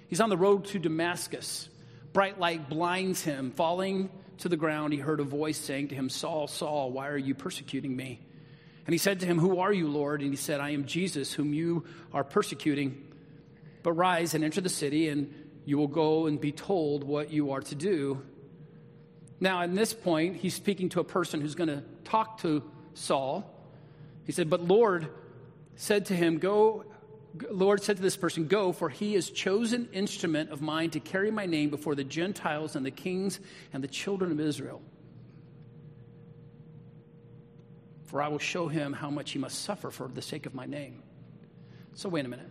He's 0.08 0.22
on 0.22 0.30
the 0.30 0.38
road 0.38 0.64
to 0.66 0.78
Damascus. 0.78 1.68
Bright 2.14 2.40
light 2.40 2.70
blinds 2.70 3.22
him. 3.22 3.50
Falling 3.50 4.08
to 4.38 4.48
the 4.48 4.56
ground, 4.56 4.94
he 4.94 4.98
heard 4.98 5.20
a 5.20 5.24
voice 5.24 5.58
saying 5.58 5.88
to 5.88 5.94
him, 5.94 6.08
Saul, 6.08 6.48
Saul, 6.48 6.92
why 6.92 7.08
are 7.08 7.18
you 7.18 7.34
persecuting 7.34 7.94
me? 7.94 8.20
And 8.86 8.94
he 8.94 8.98
said 8.98 9.20
to 9.20 9.26
him, 9.26 9.38
Who 9.38 9.58
are 9.58 9.72
you, 9.72 9.86
Lord? 9.86 10.22
And 10.22 10.30
he 10.30 10.36
said, 10.36 10.60
I 10.60 10.70
am 10.70 10.86
Jesus, 10.86 11.30
whom 11.30 11.52
you 11.52 11.84
are 12.14 12.24
persecuting. 12.24 13.06
But 13.82 13.92
rise 13.92 14.32
and 14.32 14.42
enter 14.42 14.62
the 14.62 14.70
city, 14.70 15.10
and 15.10 15.34
you 15.66 15.76
will 15.76 15.88
go 15.88 16.26
and 16.26 16.40
be 16.40 16.52
told 16.52 17.04
what 17.04 17.30
you 17.30 17.50
are 17.52 17.60
to 17.60 17.74
do. 17.74 18.22
Now, 19.40 19.62
at 19.62 19.74
this 19.74 19.92
point, 19.94 20.36
he's 20.36 20.54
speaking 20.54 20.88
to 20.90 21.00
a 21.00 21.04
person 21.04 21.40
who's 21.40 21.54
going 21.54 21.68
to 21.68 21.82
talk 22.04 22.40
to 22.42 22.62
Saul. 22.94 23.48
He 24.24 24.32
said, 24.32 24.50
But 24.50 24.62
Lord 24.62 25.08
said 25.76 26.06
to 26.06 26.14
him, 26.14 26.38
Go, 26.38 26.84
Lord 27.50 27.82
said 27.82 27.96
to 27.96 28.02
this 28.02 28.16
person, 28.16 28.48
Go, 28.48 28.72
for 28.72 28.88
he 28.88 29.14
is 29.14 29.30
chosen 29.30 29.88
instrument 29.92 30.50
of 30.50 30.60
mine 30.60 30.90
to 30.90 31.00
carry 31.00 31.30
my 31.30 31.46
name 31.46 31.70
before 31.70 31.94
the 31.94 32.04
Gentiles 32.04 32.74
and 32.74 32.84
the 32.84 32.90
kings 32.90 33.38
and 33.72 33.82
the 33.82 33.88
children 33.88 34.32
of 34.32 34.40
Israel. 34.40 34.82
For 38.06 38.20
I 38.20 38.28
will 38.28 38.38
show 38.38 38.68
him 38.68 38.92
how 38.92 39.10
much 39.10 39.32
he 39.32 39.38
must 39.38 39.62
suffer 39.62 39.90
for 39.90 40.08
the 40.08 40.22
sake 40.22 40.46
of 40.46 40.54
my 40.54 40.66
name. 40.66 41.02
So, 41.94 42.08
wait 42.08 42.24
a 42.24 42.28
minute. 42.28 42.50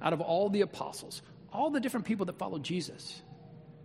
Out 0.00 0.12
of 0.12 0.20
all 0.20 0.50
the 0.50 0.60
apostles, 0.60 1.22
all 1.52 1.70
the 1.70 1.80
different 1.80 2.06
people 2.06 2.26
that 2.26 2.38
followed 2.38 2.62
Jesus, 2.62 3.22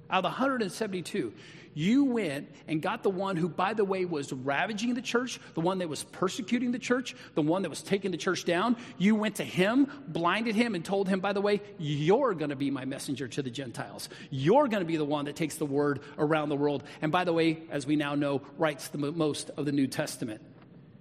out 0.10 0.18
of 0.18 0.24
the 0.24 0.30
172, 0.30 1.34
you 1.74 2.04
went 2.06 2.50
and 2.68 2.82
got 2.82 3.04
the 3.04 3.10
one 3.10 3.38
who, 3.38 3.48
by 3.48 3.74
the 3.74 3.86
way, 3.86 4.04
was 4.04 4.34
ravaging 4.34 4.96
the 4.96 5.02
church, 5.02 5.40
the 5.54 5.62
one 5.62 5.78
that 5.80 5.88
was 5.88 6.04
persecuting 6.04 6.72
the 6.72 6.80
church, 6.80 7.16
the 7.36 7.42
one 7.42 7.62
that 7.62 7.70
was 7.70 7.84
taking 7.84 8.12
the 8.12 8.18
church 8.18 8.44
down. 8.44 8.76
You 8.98 9.16
went 9.16 9.36
to 9.36 9.44
him, 9.44 9.88
blinded 10.08 10.56
him, 10.56 10.76
and 10.76 10.84
told 10.84 11.08
him, 11.08 11.20
by 11.20 11.34
the 11.34 11.42
way, 11.42 11.62
you're 11.78 12.34
going 12.34 12.50
to 12.50 12.56
be 12.56 12.72
my 12.72 12.86
messenger 12.86 13.28
to 13.30 13.42
the 13.42 13.52
Gentiles. 13.52 14.10
You're 14.30 14.68
going 14.68 14.82
to 14.82 14.88
be 14.88 14.98
the 14.98 15.06
one 15.06 15.26
that 15.26 15.36
takes 15.36 15.56
the 15.56 15.66
word 15.66 16.02
around 16.18 16.50
the 16.50 16.56
world. 16.56 16.84
And 17.02 17.12
by 17.12 17.24
the 17.24 17.34
way, 17.34 17.64
as 17.70 17.86
we 17.86 17.96
now 17.96 18.16
know, 18.16 18.42
writes 18.58 18.88
the 18.90 18.98
most 18.98 19.52
of 19.56 19.66
the 19.66 19.72
New 19.72 19.88
Testament. 19.88 20.42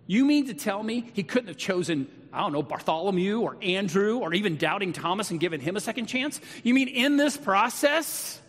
You 0.07 0.25
mean 0.25 0.47
to 0.47 0.55
tell 0.55 0.83
me 0.83 1.11
he 1.13 1.23
couldn't 1.23 1.49
have 1.49 1.57
chosen, 1.57 2.09
I 2.33 2.41
don't 2.41 2.53
know, 2.53 2.63
Bartholomew 2.63 3.41
or 3.41 3.57
Andrew 3.63 4.19
or 4.19 4.33
even 4.33 4.57
doubting 4.57 4.93
Thomas 4.93 5.31
and 5.31 5.41
given 5.41 5.61
him 5.61 5.77
a 5.77 5.81
second 5.81 6.07
chance? 6.07 6.41
You 6.63 6.73
mean 6.73 6.89
in 6.89 7.17
this 7.17 7.37
process? 7.37 8.41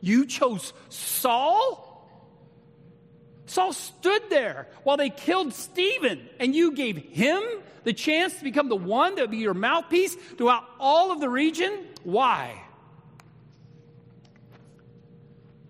You 0.00 0.26
chose 0.26 0.72
Saul? 0.88 1.82
Saul 3.46 3.72
stood 3.72 4.22
there 4.28 4.68
while 4.82 4.96
they 4.96 5.10
killed 5.10 5.52
Stephen, 5.54 6.28
and 6.38 6.54
you 6.54 6.72
gave 6.72 6.96
him 6.96 7.42
the 7.84 7.92
chance 7.92 8.36
to 8.38 8.44
become 8.44 8.68
the 8.68 8.76
one 8.76 9.14
that 9.14 9.22
would 9.22 9.30
be 9.30 9.36
your 9.36 9.54
mouthpiece 9.54 10.14
throughout 10.14 10.64
all 10.80 11.12
of 11.12 11.20
the 11.20 11.28
region? 11.28 11.72
Why? 12.02 12.60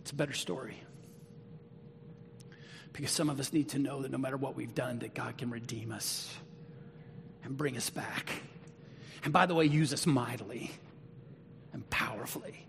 It's 0.01 0.12
a 0.12 0.15
better 0.15 0.33
story. 0.33 0.81
Because 2.95 3.11
some 3.11 3.29
of 3.29 3.39
us 3.39 3.53
need 3.53 3.69
to 3.71 3.79
know 3.79 4.01
that 4.01 4.11
no 4.11 4.17
matter 4.17 4.39
what 4.39 4.57
we've 4.57 4.75
done, 4.75 5.01
that 5.01 5.15
God 5.15 5.37
can 5.37 5.51
redeem 5.51 5.93
us 5.93 6.35
and 7.45 7.55
bring 7.55 7.77
us 7.77 7.91
back. 7.91 8.31
And 9.23 9.33
by 9.33 9.45
the 9.45 9.55
way, 9.55 9.67
use 9.67 9.93
us 9.93 10.07
mightily 10.07 10.71
and 11.75 11.89
powerfully. 11.91 12.67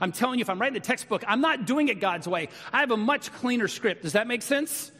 I'm 0.00 0.12
telling 0.12 0.38
you, 0.38 0.42
if 0.42 0.50
I'm 0.50 0.60
writing 0.60 0.76
a 0.76 0.80
textbook, 0.80 1.24
I'm 1.26 1.40
not 1.40 1.66
doing 1.66 1.88
it 1.88 2.00
God's 2.00 2.26
way. 2.26 2.48
I 2.72 2.80
have 2.80 2.90
a 2.90 2.96
much 2.96 3.32
cleaner 3.34 3.68
script. 3.68 4.02
Does 4.02 4.12
that 4.12 4.26
make 4.26 4.42
sense? 4.42 4.90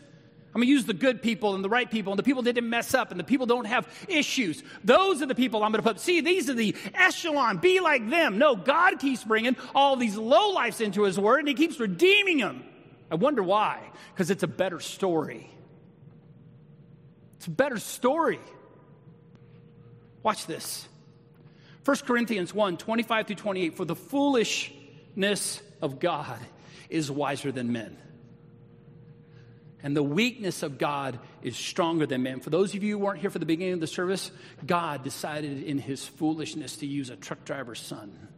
I'm 0.53 0.59
going 0.59 0.67
to 0.67 0.73
use 0.73 0.85
the 0.85 0.95
good 0.95 1.23
people 1.23 1.55
and 1.55 1.63
the 1.63 1.69
right 1.69 1.89
people 1.89 2.13
and 2.13 2.19
the 2.19 2.25
people 2.25 2.43
that 2.43 2.53
didn't 2.53 2.71
mess 2.71 2.93
up 2.93 3.13
and 3.13 3.21
the 3.21 3.25
people 3.25 3.47
don't 3.47 3.67
have 3.67 3.87
issues. 4.09 4.65
Those 4.83 5.23
are 5.23 5.27
the 5.27 5.35
people 5.37 5.63
I'm 5.63 5.71
going 5.71 5.83
to 5.83 5.89
put. 5.89 6.01
See, 6.01 6.21
these 6.21 6.51
are 6.51 6.55
the 6.55 6.75
echelon. 6.93 7.59
Be 7.59 7.79
like 7.79 8.11
them. 8.11 8.37
No, 8.37 8.57
God 8.57 8.99
keeps 8.99 9.23
bringing 9.23 9.57
all 9.77 9.95
these 9.95 10.17
low 10.17 10.51
lives 10.51 10.81
into 10.81 11.05
His 11.05 11.21
Word 11.21 11.39
and 11.39 11.49
He 11.49 11.55
keeps 11.55 11.79
redeeming 11.79 12.39
them. 12.39 12.65
I 13.13 13.15
wonder 13.15 13.45
why. 13.45 13.81
Because 14.13 14.31
it's 14.31 14.43
a 14.43 14.49
better 14.49 14.81
story. 14.81 15.49
It's 17.37 17.47
a 17.47 17.51
better 17.51 17.79
story. 17.79 18.41
Watch 20.25 20.47
this. 20.47 20.87
1 21.85 21.97
Corinthians 21.99 22.53
1 22.53 22.77
25 22.77 23.27
through 23.29 23.37
28. 23.37 23.77
For 23.77 23.85
the 23.85 23.95
foolish 23.95 24.73
weakness 25.11 25.61
of 25.83 25.99
God 25.99 26.38
is 26.88 27.11
wiser 27.11 27.51
than 27.51 27.73
men. 27.73 27.96
And 29.83 29.96
the 29.96 30.03
weakness 30.03 30.62
of 30.62 30.79
God 30.79 31.18
is 31.42 31.57
stronger 31.57 32.07
than 32.07 32.23
men. 32.23 32.40
For 32.40 32.51
those 32.51 32.75
of 32.75 32.83
you 32.83 32.99
who 32.99 33.05
weren't 33.05 33.20
here 33.20 33.31
for 33.31 33.38
the 33.38 33.46
beginning 33.46 33.75
of 33.75 33.81
the 33.81 33.87
service, 33.87 34.31
God 34.64 35.03
decided 35.03 35.62
in 35.64 35.79
his 35.79 36.07
foolishness 36.07 36.77
to 36.77 36.87
use 36.87 37.11
a 37.11 37.16
truck 37.16 37.44
driver's 37.44 37.81
son. 37.81 38.29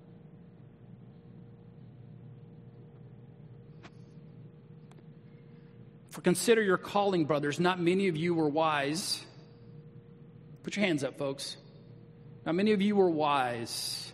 For 6.11 6.20
consider 6.20 6.62
your 6.62 6.78
calling, 6.78 7.24
brothers. 7.24 7.58
Not 7.58 7.80
many 7.80 8.08
of 8.08 8.16
you 8.16 8.35
were 8.35 8.48
wise. 8.48 9.24
Put 10.62 10.76
your 10.76 10.87
hands 10.87 11.02
up, 11.02 11.18
folks. 11.18 11.56
Not 12.46 12.54
many 12.54 12.72
of 12.72 12.80
you 12.80 12.96
were 12.96 13.11
wise 13.11 14.12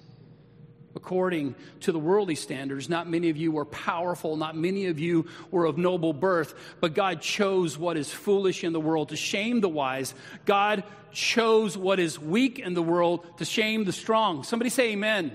according 1.08 1.54
to 1.80 1.90
the 1.90 1.98
worldly 1.98 2.34
standards. 2.34 2.90
Not 2.90 3.08
many 3.08 3.30
of 3.30 3.38
you 3.38 3.50
were 3.50 3.64
powerful, 3.64 4.36
not 4.36 4.54
many 4.54 4.88
of 4.88 5.00
you 5.00 5.24
were 5.50 5.64
of 5.64 5.78
noble 5.78 6.12
birth, 6.12 6.52
but 6.80 6.92
God 6.92 7.22
chose 7.22 7.78
what 7.78 7.96
is 7.96 8.12
foolish 8.12 8.62
in 8.62 8.74
the 8.74 8.80
world 8.80 9.08
to 9.08 9.16
shame 9.16 9.62
the 9.62 9.70
wise. 9.70 10.12
God 10.44 10.84
chose 11.10 11.78
what 11.78 11.98
is 11.98 12.18
weak 12.18 12.58
in 12.58 12.74
the 12.74 12.82
world 12.82 13.26
to 13.38 13.46
shame 13.46 13.84
the 13.84 13.92
strong. 13.92 14.44
Somebody 14.44 14.68
say 14.68 14.90
amen. 14.90 15.32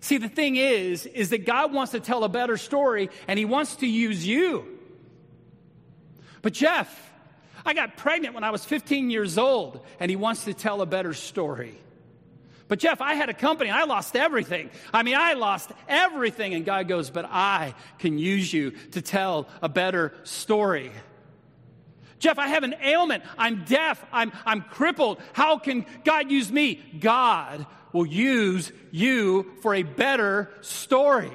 See, 0.00 0.16
the 0.16 0.30
thing 0.30 0.56
is, 0.56 1.04
is 1.04 1.28
that 1.28 1.44
God 1.44 1.74
wants 1.74 1.92
to 1.92 2.00
tell 2.00 2.24
a 2.24 2.28
better 2.30 2.56
story 2.56 3.10
and 3.28 3.38
he 3.38 3.44
wants 3.44 3.76
to 3.76 3.86
use 3.86 4.26
you. 4.26 4.64
But 6.40 6.54
Jeff, 6.54 6.88
I 7.66 7.74
got 7.74 7.98
pregnant 7.98 8.34
when 8.34 8.44
I 8.44 8.50
was 8.50 8.64
15 8.64 9.10
years 9.10 9.36
old 9.36 9.84
and 10.00 10.08
he 10.08 10.16
wants 10.16 10.46
to 10.46 10.54
tell 10.54 10.80
a 10.80 10.86
better 10.86 11.12
story. 11.12 11.76
But 12.68 12.78
Jeff, 12.78 13.00
I 13.00 13.14
had 13.14 13.28
a 13.28 13.34
company 13.34 13.70
I 13.70 13.84
lost 13.84 14.16
everything. 14.16 14.70
I 14.92 15.02
mean, 15.02 15.16
I 15.16 15.34
lost 15.34 15.70
everything. 15.88 16.54
And 16.54 16.64
God 16.64 16.88
goes, 16.88 17.10
But 17.10 17.26
I 17.26 17.74
can 17.98 18.18
use 18.18 18.52
you 18.52 18.72
to 18.92 19.02
tell 19.02 19.48
a 19.60 19.68
better 19.68 20.12
story. 20.24 20.92
Jeff, 22.18 22.38
I 22.38 22.46
have 22.48 22.62
an 22.62 22.76
ailment. 22.80 23.24
I'm 23.36 23.64
deaf. 23.64 24.04
I'm, 24.12 24.32
I'm 24.46 24.62
crippled. 24.62 25.18
How 25.32 25.58
can 25.58 25.84
God 26.04 26.30
use 26.30 26.52
me? 26.52 26.80
God 27.00 27.66
will 27.92 28.06
use 28.06 28.70
you 28.92 29.52
for 29.60 29.74
a 29.74 29.82
better 29.82 30.48
story. 30.60 31.32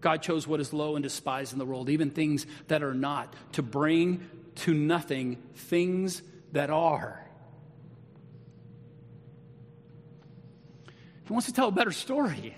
God 0.00 0.20
chose 0.20 0.48
what 0.48 0.58
is 0.58 0.72
low 0.72 0.96
and 0.96 1.02
despised 1.02 1.52
in 1.52 1.60
the 1.60 1.64
world, 1.64 1.88
even 1.88 2.10
things 2.10 2.44
that 2.66 2.82
are 2.82 2.92
not, 2.92 3.32
to 3.52 3.62
bring 3.62 4.28
to 4.56 4.74
nothing 4.74 5.36
things 5.54 6.22
that 6.52 6.70
are. 6.70 7.18
He 11.24 11.32
wants 11.32 11.46
to 11.46 11.52
tell 11.52 11.68
a 11.68 11.72
better 11.72 11.92
story. 11.92 12.54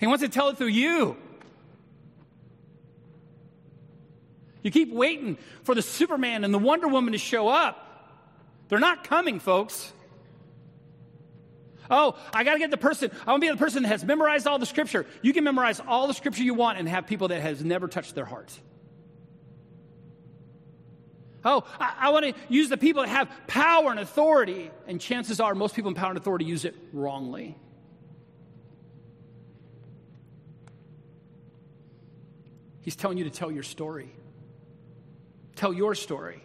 He 0.00 0.06
wants 0.06 0.22
to 0.22 0.28
tell 0.28 0.48
it 0.48 0.56
through 0.56 0.68
you. 0.68 1.16
You 4.62 4.70
keep 4.70 4.92
waiting 4.92 5.36
for 5.62 5.74
the 5.74 5.82
Superman 5.82 6.42
and 6.42 6.54
the 6.54 6.58
Wonder 6.58 6.88
Woman 6.88 7.12
to 7.12 7.18
show 7.18 7.48
up. 7.48 7.80
They're 8.68 8.78
not 8.78 9.04
coming, 9.04 9.38
folks. 9.38 9.92
Oh, 11.90 12.16
I 12.32 12.44
got 12.44 12.54
to 12.54 12.58
get 12.58 12.70
the 12.70 12.78
person. 12.78 13.10
I 13.26 13.32
want 13.32 13.42
to 13.42 13.46
be 13.48 13.52
the 13.52 13.58
person 13.58 13.82
that 13.82 13.90
has 13.90 14.02
memorized 14.04 14.46
all 14.46 14.58
the 14.58 14.64
scripture. 14.64 15.04
You 15.20 15.34
can 15.34 15.44
memorize 15.44 15.80
all 15.86 16.06
the 16.06 16.14
scripture 16.14 16.42
you 16.42 16.54
want 16.54 16.78
and 16.78 16.88
have 16.88 17.06
people 17.06 17.28
that 17.28 17.42
has 17.42 17.62
never 17.62 17.88
touched 17.88 18.14
their 18.14 18.24
heart. 18.24 18.58
Oh, 21.44 21.64
I, 21.78 21.94
I 21.98 22.10
want 22.10 22.24
to 22.24 22.34
use 22.48 22.68
the 22.68 22.76
people 22.76 23.02
that 23.02 23.08
have 23.08 23.30
power 23.46 23.90
and 23.90 24.00
authority. 24.00 24.70
And 24.86 25.00
chances 25.00 25.40
are, 25.40 25.54
most 25.54 25.74
people 25.74 25.90
in 25.90 25.94
power 25.94 26.10
and 26.10 26.18
authority 26.18 26.44
use 26.44 26.64
it 26.64 26.74
wrongly. 26.92 27.56
He's 32.80 32.96
telling 32.96 33.18
you 33.18 33.24
to 33.24 33.30
tell 33.30 33.50
your 33.50 33.62
story. 33.62 34.10
Tell 35.56 35.72
your 35.72 35.94
story. 35.94 36.44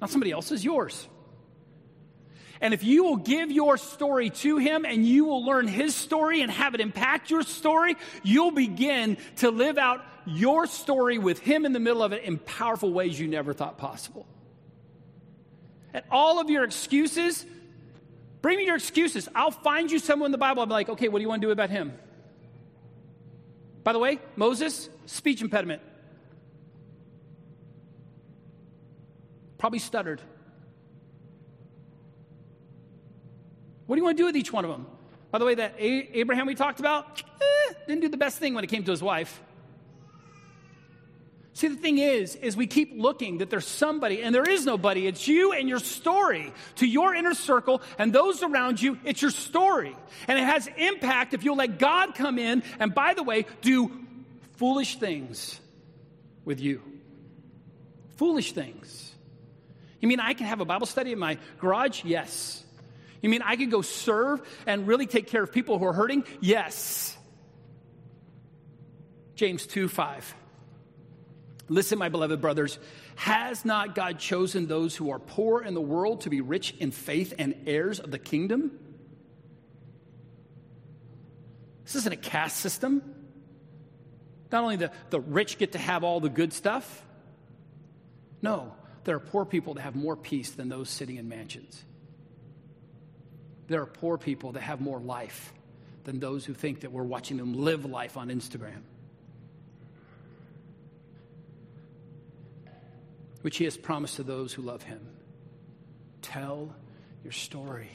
Not 0.00 0.10
somebody 0.10 0.32
else's, 0.32 0.64
yours. 0.64 1.08
And 2.60 2.72
if 2.72 2.84
you 2.84 3.02
will 3.02 3.16
give 3.16 3.50
your 3.50 3.76
story 3.76 4.30
to 4.30 4.58
him 4.58 4.84
and 4.84 5.04
you 5.04 5.24
will 5.24 5.44
learn 5.44 5.66
his 5.66 5.96
story 5.96 6.42
and 6.42 6.50
have 6.50 6.76
it 6.76 6.80
impact 6.80 7.28
your 7.28 7.42
story, 7.42 7.96
you'll 8.22 8.52
begin 8.52 9.16
to 9.36 9.50
live 9.50 9.78
out 9.78 10.00
your 10.26 10.66
story 10.66 11.18
with 11.18 11.38
him 11.38 11.64
in 11.64 11.72
the 11.72 11.80
middle 11.80 12.02
of 12.02 12.12
it 12.12 12.24
in 12.24 12.38
powerful 12.38 12.92
ways 12.92 13.18
you 13.18 13.28
never 13.28 13.52
thought 13.52 13.78
possible. 13.78 14.26
And 15.94 16.04
all 16.10 16.40
of 16.40 16.48
your 16.48 16.64
excuses, 16.64 17.44
bring 18.40 18.58
me 18.58 18.66
your 18.66 18.76
excuses. 18.76 19.28
I'll 19.34 19.50
find 19.50 19.90
you 19.90 19.98
someone 19.98 20.28
in 20.28 20.32
the 20.32 20.38
Bible. 20.38 20.62
I'm 20.62 20.68
like, 20.68 20.88
okay, 20.88 21.08
what 21.08 21.18
do 21.18 21.22
you 21.22 21.28
want 21.28 21.42
to 21.42 21.48
do 21.48 21.52
about 21.52 21.70
him? 21.70 21.92
By 23.84 23.92
the 23.92 23.98
way, 23.98 24.20
Moses, 24.36 24.88
speech 25.06 25.42
impediment. 25.42 25.82
Probably 29.58 29.78
stuttered. 29.78 30.20
What 33.86 33.96
do 33.96 34.00
you 34.00 34.04
want 34.04 34.16
to 34.16 34.22
do 34.22 34.26
with 34.26 34.36
each 34.36 34.52
one 34.52 34.64
of 34.64 34.70
them? 34.70 34.86
By 35.30 35.38
the 35.38 35.44
way, 35.44 35.54
that 35.54 35.74
Abraham 35.78 36.46
we 36.46 36.54
talked 36.54 36.80
about 36.80 37.22
eh, 37.22 37.72
didn't 37.86 38.02
do 38.02 38.08
the 38.08 38.16
best 38.16 38.38
thing 38.38 38.54
when 38.54 38.64
it 38.64 38.68
came 38.68 38.84
to 38.84 38.90
his 38.90 39.02
wife. 39.02 39.40
See, 41.54 41.68
the 41.68 41.76
thing 41.76 41.98
is, 41.98 42.34
is 42.36 42.56
we 42.56 42.66
keep 42.66 42.92
looking 42.96 43.38
that 43.38 43.50
there's 43.50 43.66
somebody, 43.66 44.22
and 44.22 44.34
there 44.34 44.48
is 44.48 44.64
nobody. 44.64 45.06
It's 45.06 45.28
you 45.28 45.52
and 45.52 45.68
your 45.68 45.80
story. 45.80 46.52
To 46.76 46.86
your 46.86 47.14
inner 47.14 47.34
circle 47.34 47.82
and 47.98 48.12
those 48.12 48.42
around 48.42 48.80
you, 48.80 48.98
it's 49.04 49.20
your 49.20 49.30
story. 49.30 49.94
And 50.28 50.38
it 50.38 50.44
has 50.44 50.68
impact 50.78 51.34
if 51.34 51.44
you'll 51.44 51.56
let 51.56 51.78
God 51.78 52.14
come 52.14 52.38
in 52.38 52.62
and, 52.78 52.94
by 52.94 53.12
the 53.14 53.22
way, 53.22 53.44
do 53.60 53.90
foolish 54.56 54.96
things 54.96 55.60
with 56.44 56.58
you. 56.60 56.80
Foolish 58.16 58.52
things. 58.52 59.14
You 60.00 60.08
mean 60.08 60.20
I 60.20 60.32
can 60.32 60.46
have 60.46 60.60
a 60.60 60.64
Bible 60.64 60.86
study 60.86 61.12
in 61.12 61.18
my 61.18 61.36
garage? 61.58 62.02
Yes. 62.02 62.64
You 63.20 63.28
mean 63.28 63.42
I 63.42 63.56
can 63.56 63.68
go 63.68 63.82
serve 63.82 64.40
and 64.66 64.86
really 64.86 65.06
take 65.06 65.28
care 65.28 65.42
of 65.42 65.52
people 65.52 65.78
who 65.78 65.84
are 65.84 65.92
hurting? 65.92 66.24
Yes. 66.40 67.16
James 69.34 69.66
2 69.66 69.88
5. 69.88 70.34
Listen, 71.68 71.98
my 71.98 72.08
beloved 72.08 72.40
brothers, 72.40 72.78
has 73.14 73.64
not 73.64 73.94
God 73.94 74.18
chosen 74.18 74.66
those 74.66 74.96
who 74.96 75.10
are 75.10 75.18
poor 75.18 75.62
in 75.62 75.74
the 75.74 75.80
world 75.80 76.22
to 76.22 76.30
be 76.30 76.40
rich 76.40 76.74
in 76.78 76.90
faith 76.90 77.34
and 77.38 77.54
heirs 77.66 78.00
of 78.00 78.10
the 78.10 78.18
kingdom? 78.18 78.78
This 81.84 81.96
isn't 81.96 82.12
a 82.12 82.16
caste 82.16 82.56
system. 82.56 83.02
Not 84.50 84.62
only 84.62 84.76
the, 84.76 84.92
the 85.10 85.20
rich 85.20 85.58
get 85.58 85.72
to 85.72 85.78
have 85.78 86.04
all 86.04 86.20
the 86.20 86.28
good 86.28 86.52
stuff, 86.52 87.04
no, 88.42 88.74
there 89.04 89.16
are 89.16 89.20
poor 89.20 89.44
people 89.44 89.74
that 89.74 89.82
have 89.82 89.94
more 89.94 90.16
peace 90.16 90.50
than 90.50 90.68
those 90.68 90.90
sitting 90.90 91.16
in 91.16 91.28
mansions. 91.28 91.82
There 93.68 93.80
are 93.80 93.86
poor 93.86 94.18
people 94.18 94.52
that 94.52 94.60
have 94.60 94.80
more 94.80 95.00
life 95.00 95.52
than 96.04 96.18
those 96.18 96.44
who 96.44 96.52
think 96.52 96.80
that 96.80 96.92
we're 96.92 97.04
watching 97.04 97.36
them 97.36 97.54
live 97.54 97.84
life 97.84 98.16
on 98.16 98.28
Instagram. 98.28 98.82
Which 103.42 103.58
he 103.58 103.64
has 103.64 103.76
promised 103.76 104.16
to 104.16 104.22
those 104.22 104.52
who 104.52 104.62
love 104.62 104.82
him. 104.82 105.00
Tell 106.22 106.74
your 107.22 107.32
story. 107.32 107.90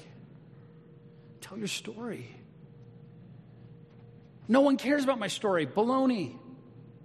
Tell 1.41 1.57
your 1.57 1.67
story. 1.67 2.35
No 4.47 4.61
one 4.61 4.77
cares 4.77 5.03
about 5.03 5.19
my 5.19 5.27
story. 5.27 5.65
Baloney. 5.65 6.37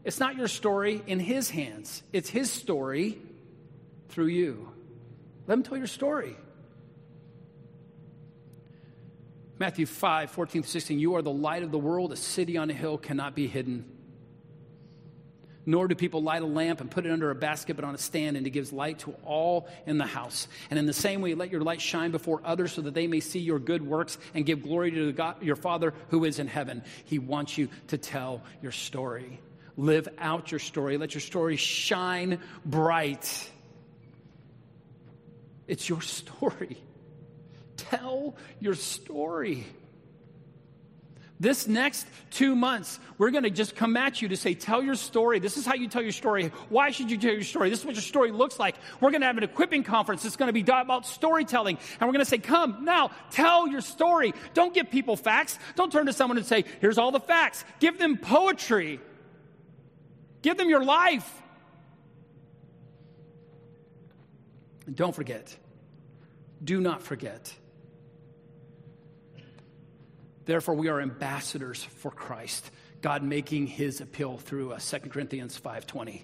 It's 0.04 0.18
not 0.18 0.36
your 0.36 0.48
story 0.48 1.00
in 1.06 1.20
his 1.20 1.48
hands, 1.48 2.02
it's 2.12 2.28
his 2.28 2.50
story 2.50 3.18
through 4.08 4.26
you. 4.26 4.68
Let 5.46 5.54
him 5.54 5.62
tell 5.62 5.78
your 5.78 5.86
story. 5.86 6.36
Matthew 9.58 9.86
5, 9.86 10.30
14 10.30 10.64
16, 10.64 10.98
you 10.98 11.14
are 11.14 11.22
the 11.22 11.30
light 11.30 11.62
of 11.62 11.70
the 11.70 11.78
world. 11.78 12.12
A 12.12 12.16
city 12.16 12.56
on 12.56 12.68
a 12.68 12.72
hill 12.72 12.98
cannot 12.98 13.36
be 13.36 13.46
hidden. 13.46 13.84
Nor 15.64 15.88
do 15.88 15.94
people 15.94 16.22
light 16.22 16.42
a 16.42 16.46
lamp 16.46 16.80
and 16.80 16.90
put 16.90 17.06
it 17.06 17.12
under 17.12 17.30
a 17.30 17.34
basket, 17.34 17.76
but 17.76 17.84
on 17.84 17.94
a 17.94 17.98
stand, 17.98 18.36
and 18.36 18.46
it 18.46 18.50
gives 18.50 18.72
light 18.72 18.98
to 19.00 19.14
all 19.24 19.68
in 19.86 19.98
the 19.98 20.06
house. 20.06 20.48
And 20.70 20.78
in 20.78 20.86
the 20.86 20.92
same 20.92 21.20
way, 21.20 21.34
let 21.34 21.50
your 21.50 21.60
light 21.60 21.80
shine 21.80 22.10
before 22.10 22.40
others 22.44 22.72
so 22.72 22.82
that 22.82 22.94
they 22.94 23.06
may 23.06 23.20
see 23.20 23.38
your 23.38 23.58
good 23.58 23.86
works 23.86 24.18
and 24.34 24.44
give 24.44 24.62
glory 24.62 24.90
to 24.90 25.12
God, 25.12 25.42
your 25.42 25.56
Father 25.56 25.94
who 26.08 26.24
is 26.24 26.38
in 26.38 26.48
heaven. 26.48 26.82
He 27.04 27.18
wants 27.18 27.56
you 27.56 27.68
to 27.88 27.98
tell 27.98 28.42
your 28.60 28.72
story. 28.72 29.40
Live 29.76 30.08
out 30.18 30.50
your 30.50 30.58
story. 30.58 30.98
Let 30.98 31.14
your 31.14 31.20
story 31.20 31.56
shine 31.56 32.40
bright. 32.64 33.50
It's 35.66 35.88
your 35.88 36.00
story. 36.02 36.76
Tell 37.76 38.36
your 38.60 38.74
story. 38.74 39.66
This 41.42 41.66
next 41.66 42.06
two 42.30 42.54
months, 42.54 43.00
we're 43.18 43.32
going 43.32 43.42
to 43.42 43.50
just 43.50 43.74
come 43.74 43.96
at 43.96 44.22
you 44.22 44.28
to 44.28 44.36
say, 44.36 44.54
Tell 44.54 44.80
your 44.80 44.94
story. 44.94 45.40
This 45.40 45.56
is 45.56 45.66
how 45.66 45.74
you 45.74 45.88
tell 45.88 46.00
your 46.00 46.12
story. 46.12 46.52
Why 46.68 46.92
should 46.92 47.10
you 47.10 47.18
tell 47.18 47.32
your 47.32 47.42
story? 47.42 47.68
This 47.68 47.80
is 47.80 47.84
what 47.84 47.96
your 47.96 48.02
story 48.02 48.30
looks 48.30 48.60
like. 48.60 48.76
We're 49.00 49.10
going 49.10 49.22
to 49.22 49.26
have 49.26 49.38
an 49.38 49.42
equipping 49.42 49.82
conference. 49.82 50.24
It's 50.24 50.36
going 50.36 50.50
to 50.50 50.52
be 50.52 50.60
about 50.60 51.04
storytelling. 51.04 51.78
And 51.98 52.08
we're 52.08 52.12
going 52.12 52.24
to 52.24 52.30
say, 52.30 52.38
Come 52.38 52.84
now, 52.84 53.10
tell 53.32 53.66
your 53.66 53.80
story. 53.80 54.34
Don't 54.54 54.72
give 54.72 54.88
people 54.88 55.16
facts. 55.16 55.58
Don't 55.74 55.90
turn 55.90 56.06
to 56.06 56.12
someone 56.12 56.36
and 56.36 56.46
say, 56.46 56.64
Here's 56.80 56.96
all 56.96 57.10
the 57.10 57.18
facts. 57.18 57.64
Give 57.80 57.98
them 57.98 58.18
poetry, 58.18 59.00
give 60.42 60.56
them 60.56 60.68
your 60.68 60.84
life. 60.84 61.28
And 64.86 64.94
don't 64.94 65.12
forget, 65.12 65.56
do 66.62 66.80
not 66.80 67.02
forget 67.02 67.52
Therefore, 70.44 70.74
we 70.74 70.88
are 70.88 71.00
ambassadors 71.00 71.82
for 71.82 72.10
Christ, 72.10 72.70
God 73.00 73.22
making 73.22 73.66
his 73.66 74.00
appeal 74.00 74.38
through 74.38 74.72
us. 74.72 74.90
2 74.90 75.08
Corinthians 75.08 75.60
5.20. 75.60 76.22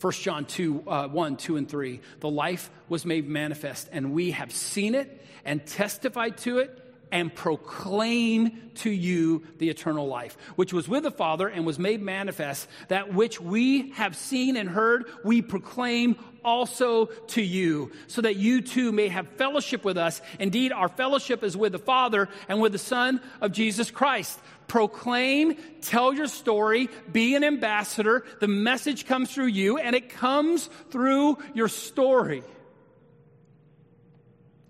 1 0.00 0.12
John 0.14 0.44
2, 0.44 0.82
uh, 0.86 1.08
1, 1.08 1.36
2, 1.36 1.56
and 1.56 1.68
3. 1.68 2.00
The 2.20 2.30
life 2.30 2.70
was 2.88 3.06
made 3.06 3.28
manifest, 3.28 3.88
and 3.92 4.12
we 4.12 4.32
have 4.32 4.50
seen 4.52 4.94
it 4.94 5.24
and 5.44 5.64
testified 5.64 6.38
to 6.38 6.58
it 6.58 6.81
and 7.12 7.32
proclaim 7.32 8.70
to 8.74 8.90
you 8.90 9.44
the 9.58 9.68
eternal 9.68 10.08
life, 10.08 10.36
which 10.56 10.72
was 10.72 10.88
with 10.88 11.04
the 11.04 11.10
Father 11.10 11.46
and 11.46 11.64
was 11.64 11.78
made 11.78 12.02
manifest. 12.02 12.66
That 12.88 13.12
which 13.14 13.40
we 13.40 13.90
have 13.90 14.16
seen 14.16 14.56
and 14.56 14.68
heard, 14.68 15.04
we 15.22 15.42
proclaim 15.42 16.16
also 16.44 17.06
to 17.06 17.42
you, 17.42 17.92
so 18.08 18.22
that 18.22 18.34
you 18.34 18.62
too 18.62 18.90
may 18.90 19.06
have 19.08 19.28
fellowship 19.36 19.84
with 19.84 19.96
us. 19.96 20.20
Indeed, 20.40 20.72
our 20.72 20.88
fellowship 20.88 21.44
is 21.44 21.56
with 21.56 21.70
the 21.70 21.78
Father 21.78 22.28
and 22.48 22.60
with 22.60 22.72
the 22.72 22.78
Son 22.78 23.20
of 23.40 23.52
Jesus 23.52 23.92
Christ. 23.92 24.40
Proclaim, 24.66 25.54
tell 25.82 26.12
your 26.14 26.26
story, 26.26 26.88
be 27.12 27.36
an 27.36 27.44
ambassador. 27.44 28.24
The 28.40 28.48
message 28.48 29.06
comes 29.06 29.32
through 29.32 29.46
you, 29.48 29.78
and 29.78 29.94
it 29.94 30.08
comes 30.08 30.68
through 30.90 31.38
your 31.54 31.68
story. 31.68 32.38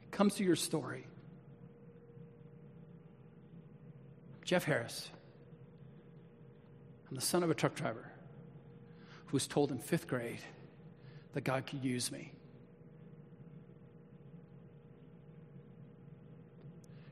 It 0.03 0.11
comes 0.11 0.35
through 0.35 0.47
your 0.47 0.57
story. 0.57 1.07
Jeff 4.53 4.65
Harris. 4.65 5.09
I'm 7.09 7.17
the 7.17 7.23
son 7.23 7.43
of 7.43 7.49
a 7.49 7.55
truck 7.55 7.75
driver 7.75 8.07
who 9.25 9.33
was 9.33 9.47
told 9.47 9.71
in 9.71 9.79
fifth 9.79 10.07
grade 10.07 10.43
that 11.33 11.41
God 11.41 11.67
could 11.67 11.83
use 11.83 12.13
me. 12.13 12.35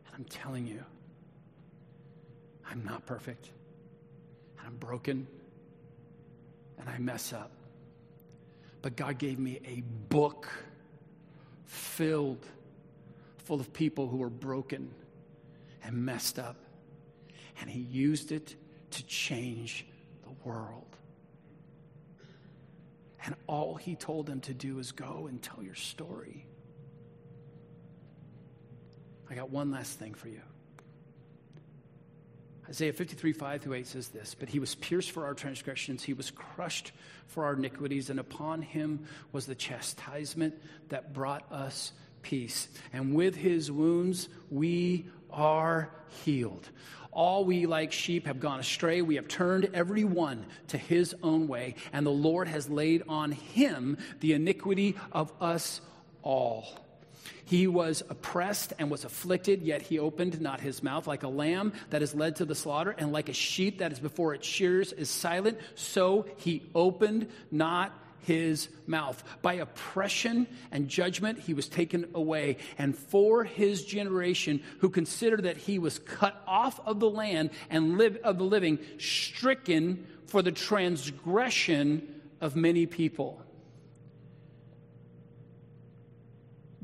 And 0.05 0.17
I'm 0.17 0.25
telling 0.25 0.67
you, 0.67 0.85
I'm 2.71 2.85
not 2.85 3.07
perfect. 3.07 3.49
And 4.59 4.67
I'm 4.67 4.77
broken. 4.77 5.27
And 6.79 6.91
I 6.91 6.99
mess 6.99 7.33
up. 7.33 7.53
But 8.83 8.97
God 8.97 9.17
gave 9.17 9.39
me 9.39 9.61
a 9.65 9.81
book 10.13 10.47
filled 11.65 12.45
full 13.39 13.61
of 13.61 13.73
people 13.73 14.09
who 14.09 14.19
were 14.19 14.29
broken 14.29 14.91
and 15.83 16.05
messed 16.05 16.39
up 16.39 16.57
and 17.61 17.71
he 17.71 17.81
used 17.81 18.33
it 18.33 18.55
to 18.93 19.07
change 19.07 19.87
the 20.23 20.49
world. 20.49 20.97
And 23.25 23.35
all 23.47 23.75
he 23.75 23.97
told 23.97 24.27
them 24.27 24.41
to 24.43 24.55
do 24.55 24.79
is 24.79 24.93
go 24.93 25.27
and 25.29 25.43
tell 25.43 25.63
your 25.63 25.75
story. 25.75 26.47
I 29.29 29.35
got 29.35 29.51
one 29.51 29.71
last 29.71 29.99
thing 29.99 30.15
for 30.15 30.29
you. 30.29 30.41
Isaiah 32.69 32.93
53, 32.93 33.33
5 33.33 33.63
through 33.63 33.75
8 33.75 33.87
says 33.87 34.09
this 34.09 34.35
But 34.39 34.49
he 34.49 34.59
was 34.59 34.77
pierced 34.77 35.11
for 35.11 35.27
our 35.27 35.35
transgressions, 35.35 36.03
he 36.03 36.15
was 36.15 36.31
crushed 36.31 36.93
for 37.27 37.45
our 37.45 37.55
iniquities, 37.55 38.11
and 38.11 38.21
upon 38.21 38.63
him 38.63 39.07
was 39.33 39.47
the 39.47 39.55
chastisement 39.55 40.55
that 40.89 41.13
brought 41.13 41.51
us 41.53 41.93
peace. 42.23 42.69
And 42.93 43.15
with 43.15 43.35
his 43.35 43.71
wounds 43.71 44.29
we 44.51 45.09
are 45.31 45.91
healed. 46.25 46.69
All 47.13 47.45
we 47.45 47.67
like 47.67 47.93
sheep 47.93 48.27
have 48.27 48.41
gone 48.41 48.61
astray. 48.61 49.03
We 49.03 49.17
have 49.17 49.29
turned 49.29 49.71
every 49.75 50.05
one 50.05 50.47
to 50.69 50.79
his 50.79 51.15
own 51.23 51.49
way, 51.49 51.75
and 51.93 52.07
the 52.07 52.11
Lord 52.11 52.49
has 52.49 52.69
laid 52.69 53.03
on 53.09 53.33
him 53.33 53.99
the 54.21 54.33
iniquity 54.33 54.97
of 55.13 55.33
us 55.41 55.81
all. 56.23 56.67
He 57.45 57.67
was 57.67 58.05
oppressed 58.09 58.75
and 58.79 58.93
was 58.93 59.05
afflicted, 59.05 59.63
yet 59.63 59.83
he 59.83 59.99
opened 59.99 60.41
not 60.41 60.61
his 60.61 60.85
mouth. 60.85 61.09
Like 61.09 61.25
a 61.25 61.29
lamb 61.29 61.73
that 61.91 62.01
is 62.01 62.15
led 62.15 62.37
to 62.37 62.45
the 62.45 62.55
slaughter, 62.55 62.95
and 62.97 63.11
like 63.11 63.29
a 63.29 63.33
sheep 63.33 63.79
that 63.79 63.91
is 63.91 63.99
before 63.99 64.35
its 64.35 64.47
shears 64.47 64.93
is 64.93 65.11
silent, 65.11 65.59
so 65.75 66.27
he 66.37 66.63
opened 66.77 67.27
not 67.51 67.93
his 68.23 68.69
mouth. 68.87 69.23
By 69.43 69.55
oppression 69.55 70.47
and 70.71 70.89
judgment, 70.89 71.39
he 71.39 71.55
was 71.55 71.69
taken 71.69 72.09
away. 72.15 72.59
And 72.79 72.97
for 72.97 73.45
his 73.45 73.85
generation, 73.85 74.63
who 74.79 74.91
considered 74.91 75.45
that 75.45 75.57
he 75.57 75.79
was 75.79 75.99
cut 75.99 76.43
off 76.47 76.81
of 76.87 77.01
the 77.01 77.11
land 77.11 77.51
and 77.69 77.99
live 77.99 78.17
of 78.23 78.39
the 78.39 78.45
living, 78.45 78.79
stricken 78.99 80.07
for 80.27 80.43
the 80.43 80.53
transgression 80.53 82.21
of 82.41 82.57
many 82.57 82.87
people. 82.87 83.43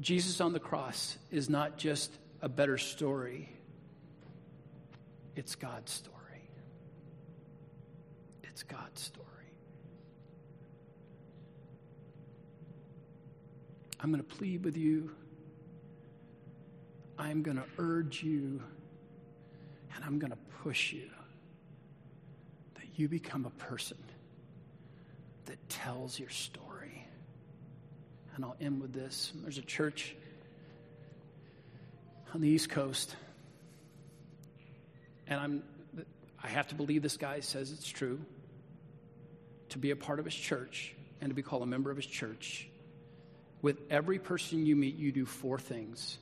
Jesus 0.01 0.40
on 0.40 0.53
the 0.53 0.61
cross 0.61 1.16
is 1.31 1.49
not 1.49 1.79
just 1.79 2.12
a 2.42 2.49
better 2.49 2.77
story, 2.77 3.49
it's 5.35 5.55
God's 5.55 5.92
story. 5.92 6.16
It's 8.42 8.62
God's 8.62 9.03
story. 9.03 9.26
I'm 14.01 14.11
going 14.11 14.23
to 14.23 14.37
plead 14.37 14.65
with 14.65 14.77
you. 14.77 15.11
I'm 17.19 17.43
going 17.43 17.57
to 17.57 17.65
urge 17.79 18.23
you. 18.23 18.63
And 19.95 20.05
I'm 20.05 20.19
going 20.19 20.33
to 20.33 20.39
push 20.63 20.93
you 20.93 21.09
that 22.75 22.85
you 22.97 23.09
become 23.09 23.47
a 23.47 23.65
person 23.65 23.97
that 25.47 25.69
tells 25.69 26.19
your 26.19 26.29
story. 26.29 27.07
And 28.35 28.45
I'll 28.45 28.57
end 28.61 28.83
with 28.83 28.93
this. 28.93 29.33
There's 29.43 29.59
a 29.59 29.63
church 29.63 30.15
on 32.35 32.43
the 32.43 32.49
East 32.49 32.69
Coast. 32.69 33.17
And 35.27 35.41
I'm 35.41 35.63
I 36.47 36.49
have 36.49 36.69
to 36.69 36.77
believe 36.77 37.03
this 37.03 37.17
guy 37.17 37.41
says 37.41 37.73
it's 37.73 37.89
true. 37.89 38.21
To 39.71 39.79
be 39.79 39.91
a 39.91 39.97
part 39.97 40.21
of 40.21 40.25
his 40.25 40.35
church 40.35 40.95
and 41.21 41.31
to 41.31 41.35
be 41.35 41.43
called 41.43 41.63
a 41.63 41.67
member 41.67 41.91
of 41.91 41.97
his 41.97 42.07
church 42.07 42.69
with 43.66 43.81
every 43.90 44.20
person 44.20 44.64
you 44.64 44.76
meet, 44.76 44.94
you 44.94 45.11
do 45.11 45.26
four 45.26 45.59
things. 45.59 46.18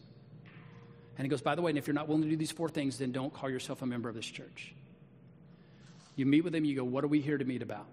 And 1.18 1.26
he 1.26 1.28
goes, 1.28 1.42
by 1.42 1.54
the 1.54 1.60
way, 1.60 1.72
and 1.72 1.76
if 1.76 1.86
you're 1.86 1.92
not 1.92 2.08
willing 2.08 2.22
to 2.22 2.30
do 2.30 2.38
these 2.38 2.50
four 2.50 2.70
things, 2.70 2.96
then 2.96 3.12
don't 3.12 3.34
call 3.34 3.50
yourself 3.50 3.82
a 3.82 3.86
member 3.86 4.08
of 4.08 4.14
this 4.14 4.24
church. 4.24 4.74
You 6.16 6.24
meet 6.24 6.42
with 6.42 6.54
them, 6.54 6.64
you 6.64 6.74
go, 6.74 6.84
What 6.84 7.04
are 7.04 7.08
we 7.08 7.20
here 7.20 7.36
to 7.36 7.44
meet 7.44 7.60
about? 7.60 7.84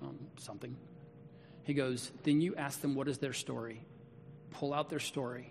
Um, 0.00 0.16
something. 0.36 0.76
He 1.64 1.74
goes, 1.74 2.12
Then 2.22 2.40
you 2.40 2.54
ask 2.54 2.80
them, 2.80 2.94
What 2.94 3.08
is 3.08 3.18
their 3.18 3.32
story? 3.32 3.84
Pull 4.52 4.72
out 4.72 4.90
their 4.90 5.00
story. 5.00 5.50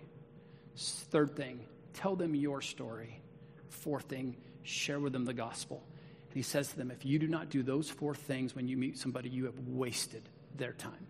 Third 0.74 1.36
thing, 1.36 1.66
tell 1.92 2.16
them 2.16 2.34
your 2.34 2.62
story. 2.62 3.20
Fourth 3.68 4.04
thing, 4.04 4.38
share 4.62 5.00
with 5.00 5.12
them 5.12 5.26
the 5.26 5.34
gospel. 5.34 5.84
And 6.28 6.36
he 6.36 6.42
says 6.42 6.68
to 6.68 6.78
them, 6.78 6.90
If 6.90 7.04
you 7.04 7.18
do 7.18 7.28
not 7.28 7.50
do 7.50 7.62
those 7.62 7.90
four 7.90 8.14
things 8.14 8.56
when 8.56 8.68
you 8.68 8.78
meet 8.78 8.96
somebody, 8.96 9.28
you 9.28 9.44
have 9.44 9.58
wasted 9.66 10.26
their 10.56 10.72
time. 10.72 11.06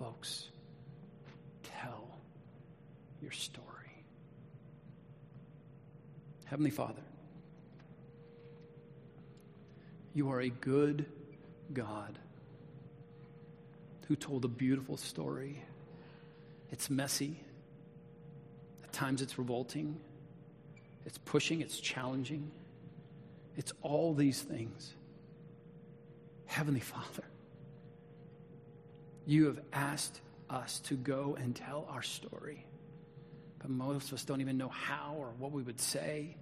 Folks, 0.00 0.48
tell 1.62 2.08
your 3.20 3.32
story. 3.32 3.66
Heavenly 6.46 6.70
Father, 6.70 7.02
you 10.14 10.30
are 10.30 10.40
a 10.40 10.48
good 10.48 11.04
God 11.74 12.18
who 14.08 14.16
told 14.16 14.46
a 14.46 14.48
beautiful 14.48 14.96
story. 14.96 15.62
It's 16.72 16.88
messy. 16.88 17.36
At 18.82 18.92
times 18.94 19.20
it's 19.20 19.38
revolting. 19.38 20.00
It's 21.04 21.18
pushing. 21.18 21.60
It's 21.60 21.78
challenging. 21.78 22.50
It's 23.58 23.74
all 23.82 24.14
these 24.14 24.40
things. 24.40 24.94
Heavenly 26.46 26.80
Father, 26.80 27.24
you 29.30 29.46
have 29.46 29.60
asked 29.72 30.20
us 30.48 30.80
to 30.80 30.96
go 30.96 31.36
and 31.40 31.54
tell 31.54 31.86
our 31.88 32.02
story. 32.02 32.66
But 33.60 33.70
most 33.70 34.08
of 34.08 34.14
us 34.14 34.24
don't 34.24 34.40
even 34.40 34.58
know 34.58 34.70
how 34.70 35.14
or 35.16 35.28
what 35.38 35.52
we 35.52 35.62
would 35.62 35.80
say. 35.80 36.36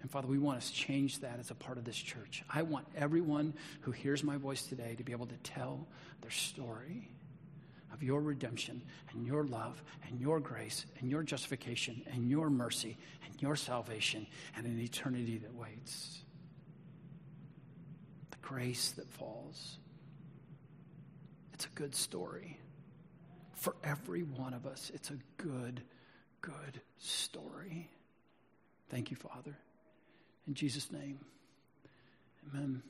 And 0.00 0.10
Father, 0.10 0.26
we 0.26 0.38
want 0.38 0.60
to 0.60 0.72
change 0.72 1.20
that 1.20 1.38
as 1.38 1.52
a 1.52 1.54
part 1.54 1.78
of 1.78 1.84
this 1.84 1.96
church. 1.96 2.42
I 2.52 2.62
want 2.62 2.86
everyone 2.96 3.54
who 3.82 3.92
hears 3.92 4.24
my 4.24 4.36
voice 4.36 4.64
today 4.64 4.96
to 4.96 5.04
be 5.04 5.12
able 5.12 5.26
to 5.26 5.36
tell 5.44 5.86
their 6.20 6.32
story 6.32 7.08
of 7.92 8.02
your 8.02 8.20
redemption 8.20 8.82
and 9.12 9.24
your 9.24 9.44
love 9.44 9.80
and 10.08 10.20
your 10.20 10.40
grace 10.40 10.84
and 10.98 11.08
your 11.08 11.22
justification 11.22 12.02
and 12.12 12.28
your 12.28 12.50
mercy 12.50 12.98
and 13.24 13.40
your 13.40 13.54
salvation 13.54 14.26
and 14.56 14.66
an 14.66 14.80
eternity 14.80 15.38
that 15.38 15.54
waits. 15.54 16.22
The 18.32 18.38
grace 18.38 18.90
that 18.96 19.08
falls 19.12 19.78
it's 21.52 21.66
a 21.66 21.70
good 21.74 21.94
story. 21.94 22.58
For 23.54 23.76
every 23.84 24.22
one 24.22 24.54
of 24.54 24.66
us, 24.66 24.90
it's 24.94 25.10
a 25.10 25.18
good, 25.36 25.82
good 26.40 26.80
story. 26.98 27.90
Thank 28.88 29.10
you, 29.10 29.16
Father. 29.16 29.56
In 30.46 30.54
Jesus' 30.54 30.90
name, 30.90 31.20
amen. 32.52 32.82